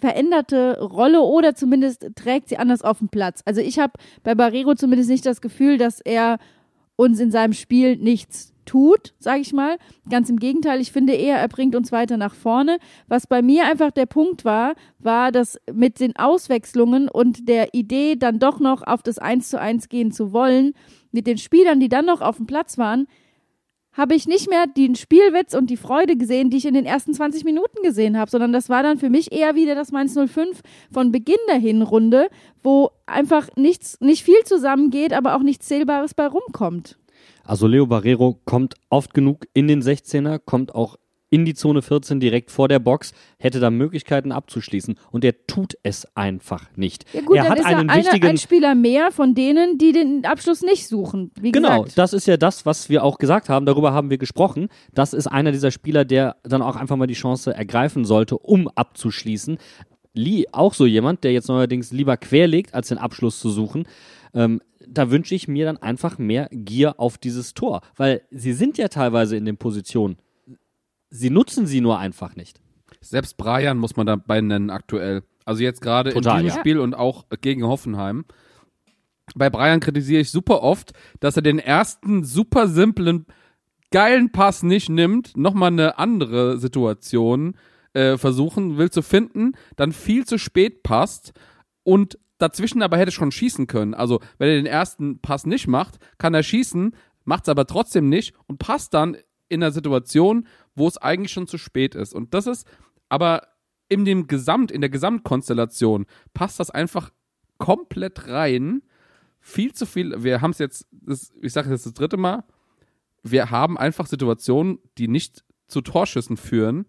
[0.00, 3.42] veränderte Rolle oder zumindest trägt sie anders auf dem Platz.
[3.44, 6.38] Also ich habe bei Barrero zumindest nicht das Gefühl, dass er
[6.96, 9.76] uns in seinem Spiel nichts tut, sage ich mal.
[10.10, 12.78] Ganz im Gegenteil, ich finde eher, er bringt uns weiter nach vorne.
[13.06, 18.16] Was bei mir einfach der Punkt war, war, dass mit den Auswechslungen und der Idee,
[18.16, 20.74] dann doch noch auf das 1 zu 1 gehen zu wollen,
[21.12, 23.06] mit den Spielern, die dann noch auf dem Platz waren,
[23.96, 27.14] habe ich nicht mehr den Spielwitz und die Freude gesehen, die ich in den ersten
[27.14, 30.60] 20 Minuten gesehen habe, sondern das war dann für mich eher wieder das Mainz 05
[30.92, 32.28] von Beginn der Hinrunde,
[32.62, 36.98] wo einfach nichts, nicht viel zusammengeht, aber auch nichts Zählbares bei rumkommt.
[37.44, 40.96] Also Leo Barrero kommt oft genug in den 16er, kommt auch
[41.30, 45.74] in die Zone 14 direkt vor der Box, hätte da Möglichkeiten abzuschließen und er tut
[45.82, 47.04] es einfach nicht.
[47.12, 49.92] Ja gut, er hat ist einen er eine, wichtigen ein Spieler mehr von denen, die
[49.92, 51.32] den Abschluss nicht suchen.
[51.40, 51.98] Genau, gesagt.
[51.98, 53.66] das ist ja das, was wir auch gesagt haben.
[53.66, 54.68] Darüber haben wir gesprochen.
[54.92, 58.68] Das ist einer dieser Spieler, der dann auch einfach mal die Chance ergreifen sollte, um
[58.68, 59.58] abzuschließen.
[60.14, 63.86] Lee, auch so jemand, der jetzt neuerdings lieber querlegt, als den Abschluss zu suchen.
[64.32, 68.78] Ähm, da wünsche ich mir dann einfach mehr Gier auf dieses Tor, weil sie sind
[68.78, 70.16] ja teilweise in den Positionen.
[71.16, 72.60] Sie nutzen sie nur einfach nicht.
[73.00, 75.22] Selbst Brian muss man dabei nennen aktuell.
[75.44, 76.58] Also jetzt gerade in diesem ja.
[76.58, 78.24] Spiel und auch gegen Hoffenheim.
[79.34, 83.26] Bei Brian kritisiere ich super oft, dass er den ersten super simplen,
[83.90, 87.56] geilen Pass nicht nimmt, nochmal eine andere Situation
[87.92, 91.32] äh, versuchen will zu finden, dann viel zu spät passt
[91.82, 93.94] und dazwischen aber hätte schon schießen können.
[93.94, 96.94] Also wenn er den ersten Pass nicht macht, kann er schießen,
[97.24, 99.16] macht es aber trotzdem nicht und passt dann
[99.48, 100.46] in einer Situation,
[100.76, 102.14] wo es eigentlich schon zu spät ist.
[102.14, 102.66] Und das ist
[103.08, 103.48] aber
[103.88, 107.10] in dem Gesamt, in der Gesamtkonstellation passt das einfach
[107.58, 108.82] komplett rein.
[109.40, 110.22] Viel zu viel.
[110.22, 112.44] Wir haben es jetzt, das, ich sage jetzt das dritte Mal.
[113.22, 116.86] Wir haben einfach Situationen, die nicht zu Torschüssen führen,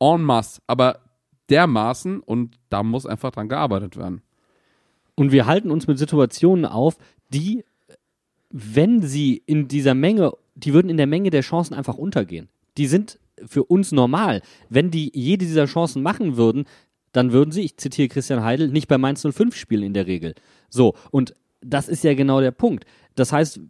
[0.00, 1.00] en masse, aber
[1.50, 4.22] dermaßen und da muss einfach dran gearbeitet werden.
[5.14, 6.98] Und wir halten uns mit Situationen auf,
[7.30, 7.64] die,
[8.50, 12.48] wenn sie in dieser Menge, die würden in der Menge der Chancen einfach untergehen.
[12.76, 14.42] Die sind für uns normal.
[14.68, 16.64] Wenn die jede dieser Chancen machen würden,
[17.12, 20.34] dann würden sie, ich zitiere Christian Heidel, nicht bei Mainz 05 spielen in der Regel.
[20.68, 22.84] So, und das ist ja genau der Punkt.
[23.14, 23.60] Das heißt,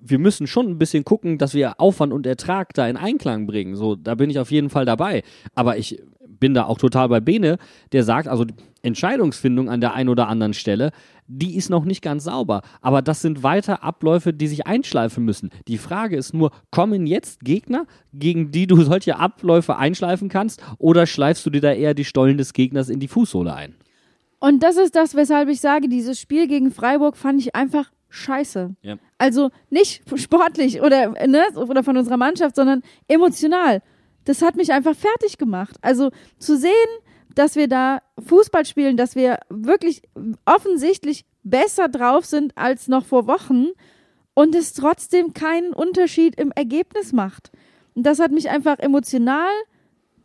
[0.00, 3.76] wir müssen schon ein bisschen gucken, dass wir Aufwand und Ertrag da in Einklang bringen.
[3.76, 5.22] So, da bin ich auf jeden Fall dabei.
[5.54, 6.00] Aber ich
[6.40, 7.58] bin da auch total bei Bene,
[7.92, 8.44] der sagt, also
[8.82, 10.92] Entscheidungsfindung an der einen oder anderen Stelle,
[11.26, 12.62] die ist noch nicht ganz sauber.
[12.80, 15.50] Aber das sind weiter Abläufe, die sich einschleifen müssen.
[15.66, 21.06] Die Frage ist nur, kommen jetzt Gegner, gegen die du solche Abläufe einschleifen kannst, oder
[21.06, 23.74] schleifst du dir da eher die Stollen des Gegners in die Fußsohle ein?
[24.40, 28.74] Und das ist das, weshalb ich sage, dieses Spiel gegen Freiburg fand ich einfach scheiße.
[28.82, 28.96] Ja.
[29.18, 33.82] Also nicht sportlich oder, ne, oder von unserer Mannschaft, sondern emotional.
[34.28, 35.76] Das hat mich einfach fertig gemacht.
[35.80, 36.70] Also zu sehen,
[37.34, 40.02] dass wir da Fußball spielen, dass wir wirklich
[40.44, 43.68] offensichtlich besser drauf sind als noch vor Wochen
[44.34, 47.50] und es trotzdem keinen Unterschied im Ergebnis macht.
[47.94, 49.48] Und das hat mich einfach emotional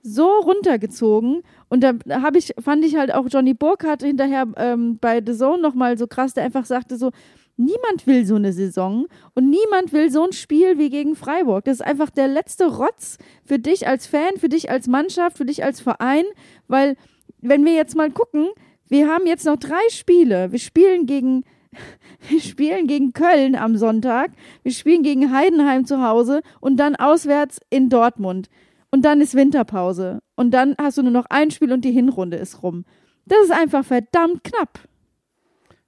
[0.01, 1.43] so runtergezogen.
[1.69, 5.61] Und da habe ich, fand ich halt auch Johnny Burkhardt hinterher ähm, bei The Zone
[5.61, 7.11] nochmal so krass, der einfach sagte so,
[7.57, 11.65] niemand will so eine Saison und niemand will so ein Spiel wie gegen Freiburg.
[11.65, 15.45] Das ist einfach der letzte Rotz für dich als Fan, für dich als Mannschaft, für
[15.45, 16.25] dich als Verein,
[16.67, 16.95] weil
[17.39, 18.47] wenn wir jetzt mal gucken,
[18.87, 20.51] wir haben jetzt noch drei Spiele.
[20.51, 21.43] Wir spielen gegen
[22.29, 24.31] wir spielen gegen Köln am Sonntag,
[24.61, 28.49] wir spielen gegen Heidenheim zu Hause und dann auswärts in Dortmund.
[28.91, 30.19] Und dann ist Winterpause.
[30.35, 32.85] Und dann hast du nur noch ein Spiel und die Hinrunde ist rum.
[33.25, 34.79] Das ist einfach verdammt knapp.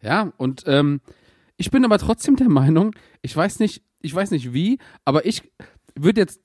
[0.01, 1.01] Ja, und ähm,
[1.57, 5.43] ich bin aber trotzdem der Meinung, ich weiß nicht, ich weiß nicht wie, aber ich
[5.95, 6.41] würde jetzt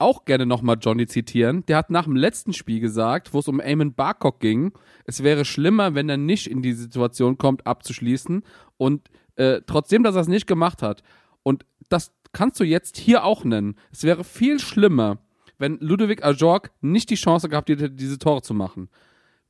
[0.00, 1.64] auch gerne nochmal Johnny zitieren.
[1.66, 4.72] Der hat nach dem letzten Spiel gesagt, wo es um Eamon Barcock ging,
[5.04, 8.42] es wäre schlimmer, wenn er nicht in die Situation kommt, abzuschließen.
[8.78, 11.02] Und äh, trotzdem, dass er es nicht gemacht hat.
[11.42, 13.76] Und das kannst du jetzt hier auch nennen.
[13.92, 15.18] Es wäre viel schlimmer,
[15.58, 18.88] wenn Ludovic Ajorg nicht die Chance gehabt hätte, diese Tore zu machen.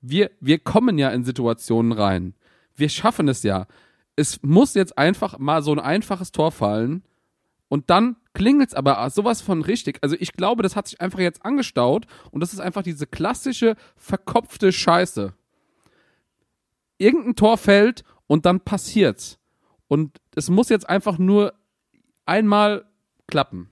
[0.00, 2.34] Wir, wir kommen ja in Situationen rein.
[2.74, 3.66] Wir schaffen es ja.
[4.20, 7.02] Es muss jetzt einfach mal so ein einfaches Tor fallen
[7.68, 9.98] und dann klingelt es aber sowas von richtig.
[10.02, 13.76] Also ich glaube, das hat sich einfach jetzt angestaut und das ist einfach diese klassische
[13.96, 15.32] verkopfte Scheiße.
[16.98, 19.38] Irgendein Tor fällt und dann passiert's.
[19.88, 21.54] Und es muss jetzt einfach nur
[22.26, 22.84] einmal
[23.26, 23.69] klappen.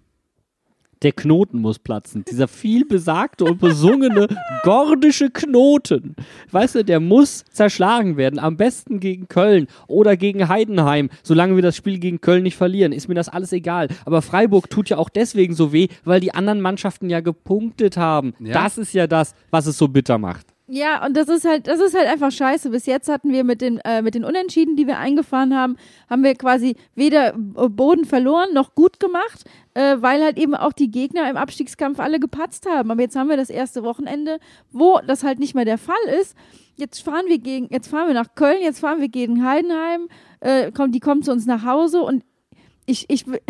[1.03, 2.25] Der Knoten muss platzen.
[2.29, 4.29] Dieser viel besagte und besungene
[4.65, 6.17] gordische Knoten.
[6.51, 8.39] Weißt du, der muss zerschlagen werden.
[8.39, 11.11] Am besten gegen Köln oder gegen Heidenheim.
[11.23, 13.89] Solange wir das Spiel gegen Köln nicht verlieren, ist mir das alles egal.
[14.05, 18.35] Aber Freiburg tut ja auch deswegen so weh, weil die anderen Mannschaften ja gepunktet haben.
[18.41, 18.55] Ja.
[18.55, 20.47] Das ist ja das, was es so bitter macht.
[20.71, 22.69] Ja, und das ist halt, das ist halt einfach scheiße.
[22.69, 25.77] Bis jetzt hatten wir mit den, äh, mit den Unentschieden, die wir eingefahren haben,
[26.11, 29.45] haben wir quasi weder Boden verloren noch gut gemacht,
[29.79, 32.91] äh, weil halt eben auch die Gegner im Abstiegskampf alle gepatzt haben.
[32.91, 34.41] Aber jetzt haben wir das erste Wochenende,
[34.73, 36.37] wo das halt nicht mehr der Fall ist.
[36.75, 40.09] Jetzt fahren wir gegen, jetzt fahren wir nach Köln, jetzt fahren wir gegen Heidenheim,
[40.41, 42.25] äh, kommt, die kommen zu uns nach Hause und
[42.89, 43.41] ich, ich, will-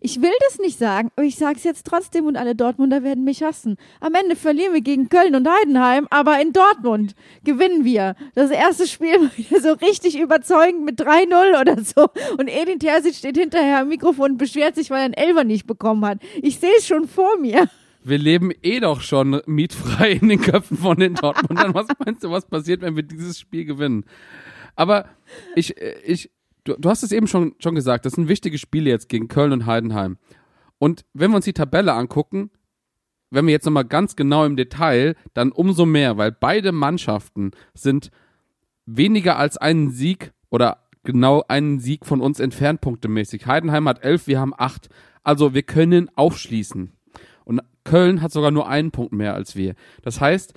[0.00, 3.24] ich will das nicht sagen, aber ich sage es jetzt trotzdem und alle Dortmunder werden
[3.24, 3.76] mich hassen.
[4.00, 7.14] Am Ende verlieren wir gegen Köln und Heidenheim, aber in Dortmund
[7.44, 8.14] gewinnen wir.
[8.34, 12.08] Das erste Spiel wieder so richtig überzeugend mit 3-0 oder so.
[12.38, 15.66] Und Edin Terzic steht hinterher am Mikrofon und beschwert sich, weil er einen Elfer nicht
[15.66, 16.18] bekommen hat.
[16.42, 17.68] Ich sehe es schon vor mir.
[18.04, 21.74] Wir leben eh doch schon mietfrei in den Köpfen von den Dortmundern.
[21.74, 24.04] Was meinst du, was passiert, wenn wir dieses Spiel gewinnen?
[24.76, 25.06] Aber
[25.56, 26.30] ich, äh, ich,
[26.68, 29.52] du, du hast es eben schon, schon gesagt, das sind wichtige Spiele jetzt gegen Köln
[29.52, 30.18] und Heidenheim.
[30.78, 32.50] Und wenn wir uns die Tabelle angucken,
[33.30, 38.10] wenn wir jetzt nochmal ganz genau im Detail, dann umso mehr, weil beide Mannschaften sind
[38.86, 43.46] weniger als einen Sieg oder genau einen Sieg von uns entfernt, punktemäßig.
[43.46, 44.88] Heidenheim hat elf, wir haben acht.
[45.22, 46.92] Also wir können aufschließen.
[47.44, 49.74] Und Köln hat sogar nur einen Punkt mehr als wir.
[50.02, 50.54] Das heißt,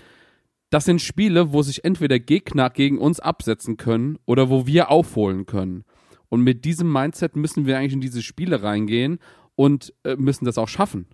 [0.70, 5.45] das sind Spiele, wo sich entweder Gegner gegen uns absetzen können oder wo wir aufholen
[5.45, 5.84] können.
[6.32, 9.19] Und mit diesem Mindset müssen wir eigentlich in diese Spiele reingehen
[9.55, 11.07] und äh, müssen das auch schaffen.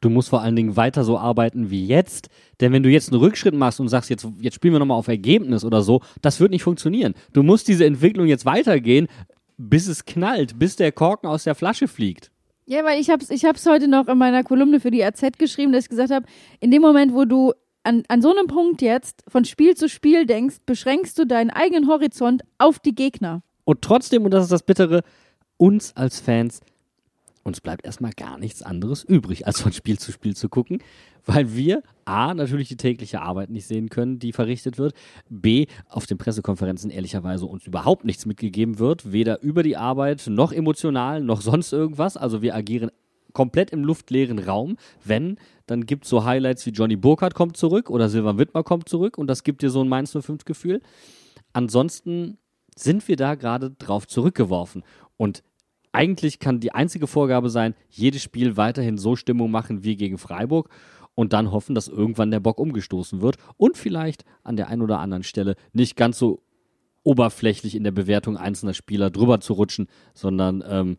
[0.00, 2.28] Du musst vor allen Dingen weiter so arbeiten wie jetzt.
[2.60, 5.08] Denn wenn du jetzt einen Rückschritt machst und sagst, jetzt, jetzt spielen wir nochmal auf
[5.08, 7.14] Ergebnis oder so, das wird nicht funktionieren.
[7.32, 9.08] Du musst diese Entwicklung jetzt weitergehen,
[9.56, 12.30] bis es knallt, bis der Korken aus der Flasche fliegt.
[12.66, 15.20] Ja, weil ich habe es ich hab's heute noch in meiner Kolumne für die AZ
[15.36, 16.26] geschrieben, dass ich gesagt habe,
[16.60, 20.26] in dem Moment, wo du an, an so einem Punkt jetzt von Spiel zu Spiel
[20.26, 23.42] denkst, beschränkst du deinen eigenen Horizont auf die Gegner.
[23.66, 25.02] Und trotzdem, und das ist das Bittere,
[25.56, 26.60] uns als Fans,
[27.42, 30.78] uns bleibt erstmal gar nichts anderes übrig, als von Spiel zu Spiel zu gucken,
[31.24, 34.94] weil wir A, natürlich die tägliche Arbeit nicht sehen können, die verrichtet wird,
[35.28, 40.52] B, auf den Pressekonferenzen ehrlicherweise uns überhaupt nichts mitgegeben wird, weder über die Arbeit, noch
[40.52, 42.16] emotional, noch sonst irgendwas.
[42.16, 42.92] Also wir agieren
[43.32, 44.76] komplett im luftleeren Raum.
[45.04, 48.88] Wenn, dann gibt es so Highlights wie Johnny Burkhardt kommt zurück oder Silvan Wittmer kommt
[48.88, 50.80] zurück und das gibt dir so ein Mainz 05-Gefühl.
[51.52, 52.38] Ansonsten
[52.76, 54.84] sind wir da gerade drauf zurückgeworfen.
[55.16, 55.42] Und
[55.92, 60.68] eigentlich kann die einzige Vorgabe sein, jedes Spiel weiterhin so Stimmung machen wie gegen Freiburg.
[61.18, 64.98] und dann hoffen, dass irgendwann der Bock umgestoßen wird und vielleicht an der einen oder
[64.98, 66.42] anderen Stelle nicht ganz so
[67.04, 70.98] oberflächlich in der Bewertung einzelner Spieler drüber zu rutschen, sondern ähm,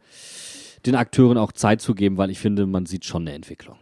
[0.87, 3.77] den Akteuren auch Zeit zu geben, weil ich finde, man sieht schon eine Entwicklung.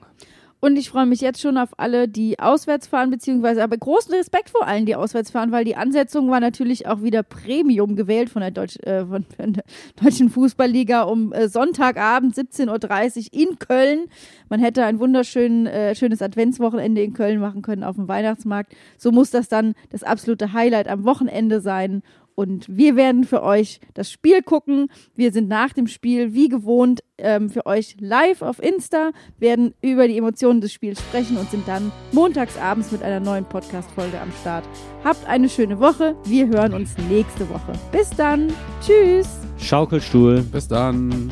[0.65, 4.49] Und ich freue mich jetzt schon auf alle, die auswärts fahren, beziehungsweise aber großen Respekt
[4.49, 8.41] vor allen, die auswärts fahren, weil die Ansetzung war natürlich auch wieder Premium gewählt von
[8.41, 9.63] der, Deutsch, äh, von, von der
[10.03, 14.05] Deutschen Fußballliga um äh, Sonntagabend 17.30 Uhr in Köln.
[14.49, 18.73] Man hätte ein wunderschönes äh, Adventswochenende in Köln machen können auf dem Weihnachtsmarkt.
[18.97, 22.01] So muss das dann das absolute Highlight am Wochenende sein.
[22.35, 24.89] Und wir werden für euch das Spiel gucken.
[25.15, 30.07] Wir sind nach dem Spiel, wie gewohnt, ähm, für euch live auf Insta, werden über
[30.07, 34.31] die Emotionen des Spiels sprechen und sind dann montags abends mit einer neuen Podcast-Folge am
[34.41, 34.67] Start.
[35.03, 36.15] Habt eine schöne Woche.
[36.25, 37.71] Wir hören uns nächste Woche.
[37.91, 38.51] Bis dann.
[38.85, 39.29] Tschüss.
[39.57, 40.41] Schaukelstuhl.
[40.51, 41.31] Bis dann.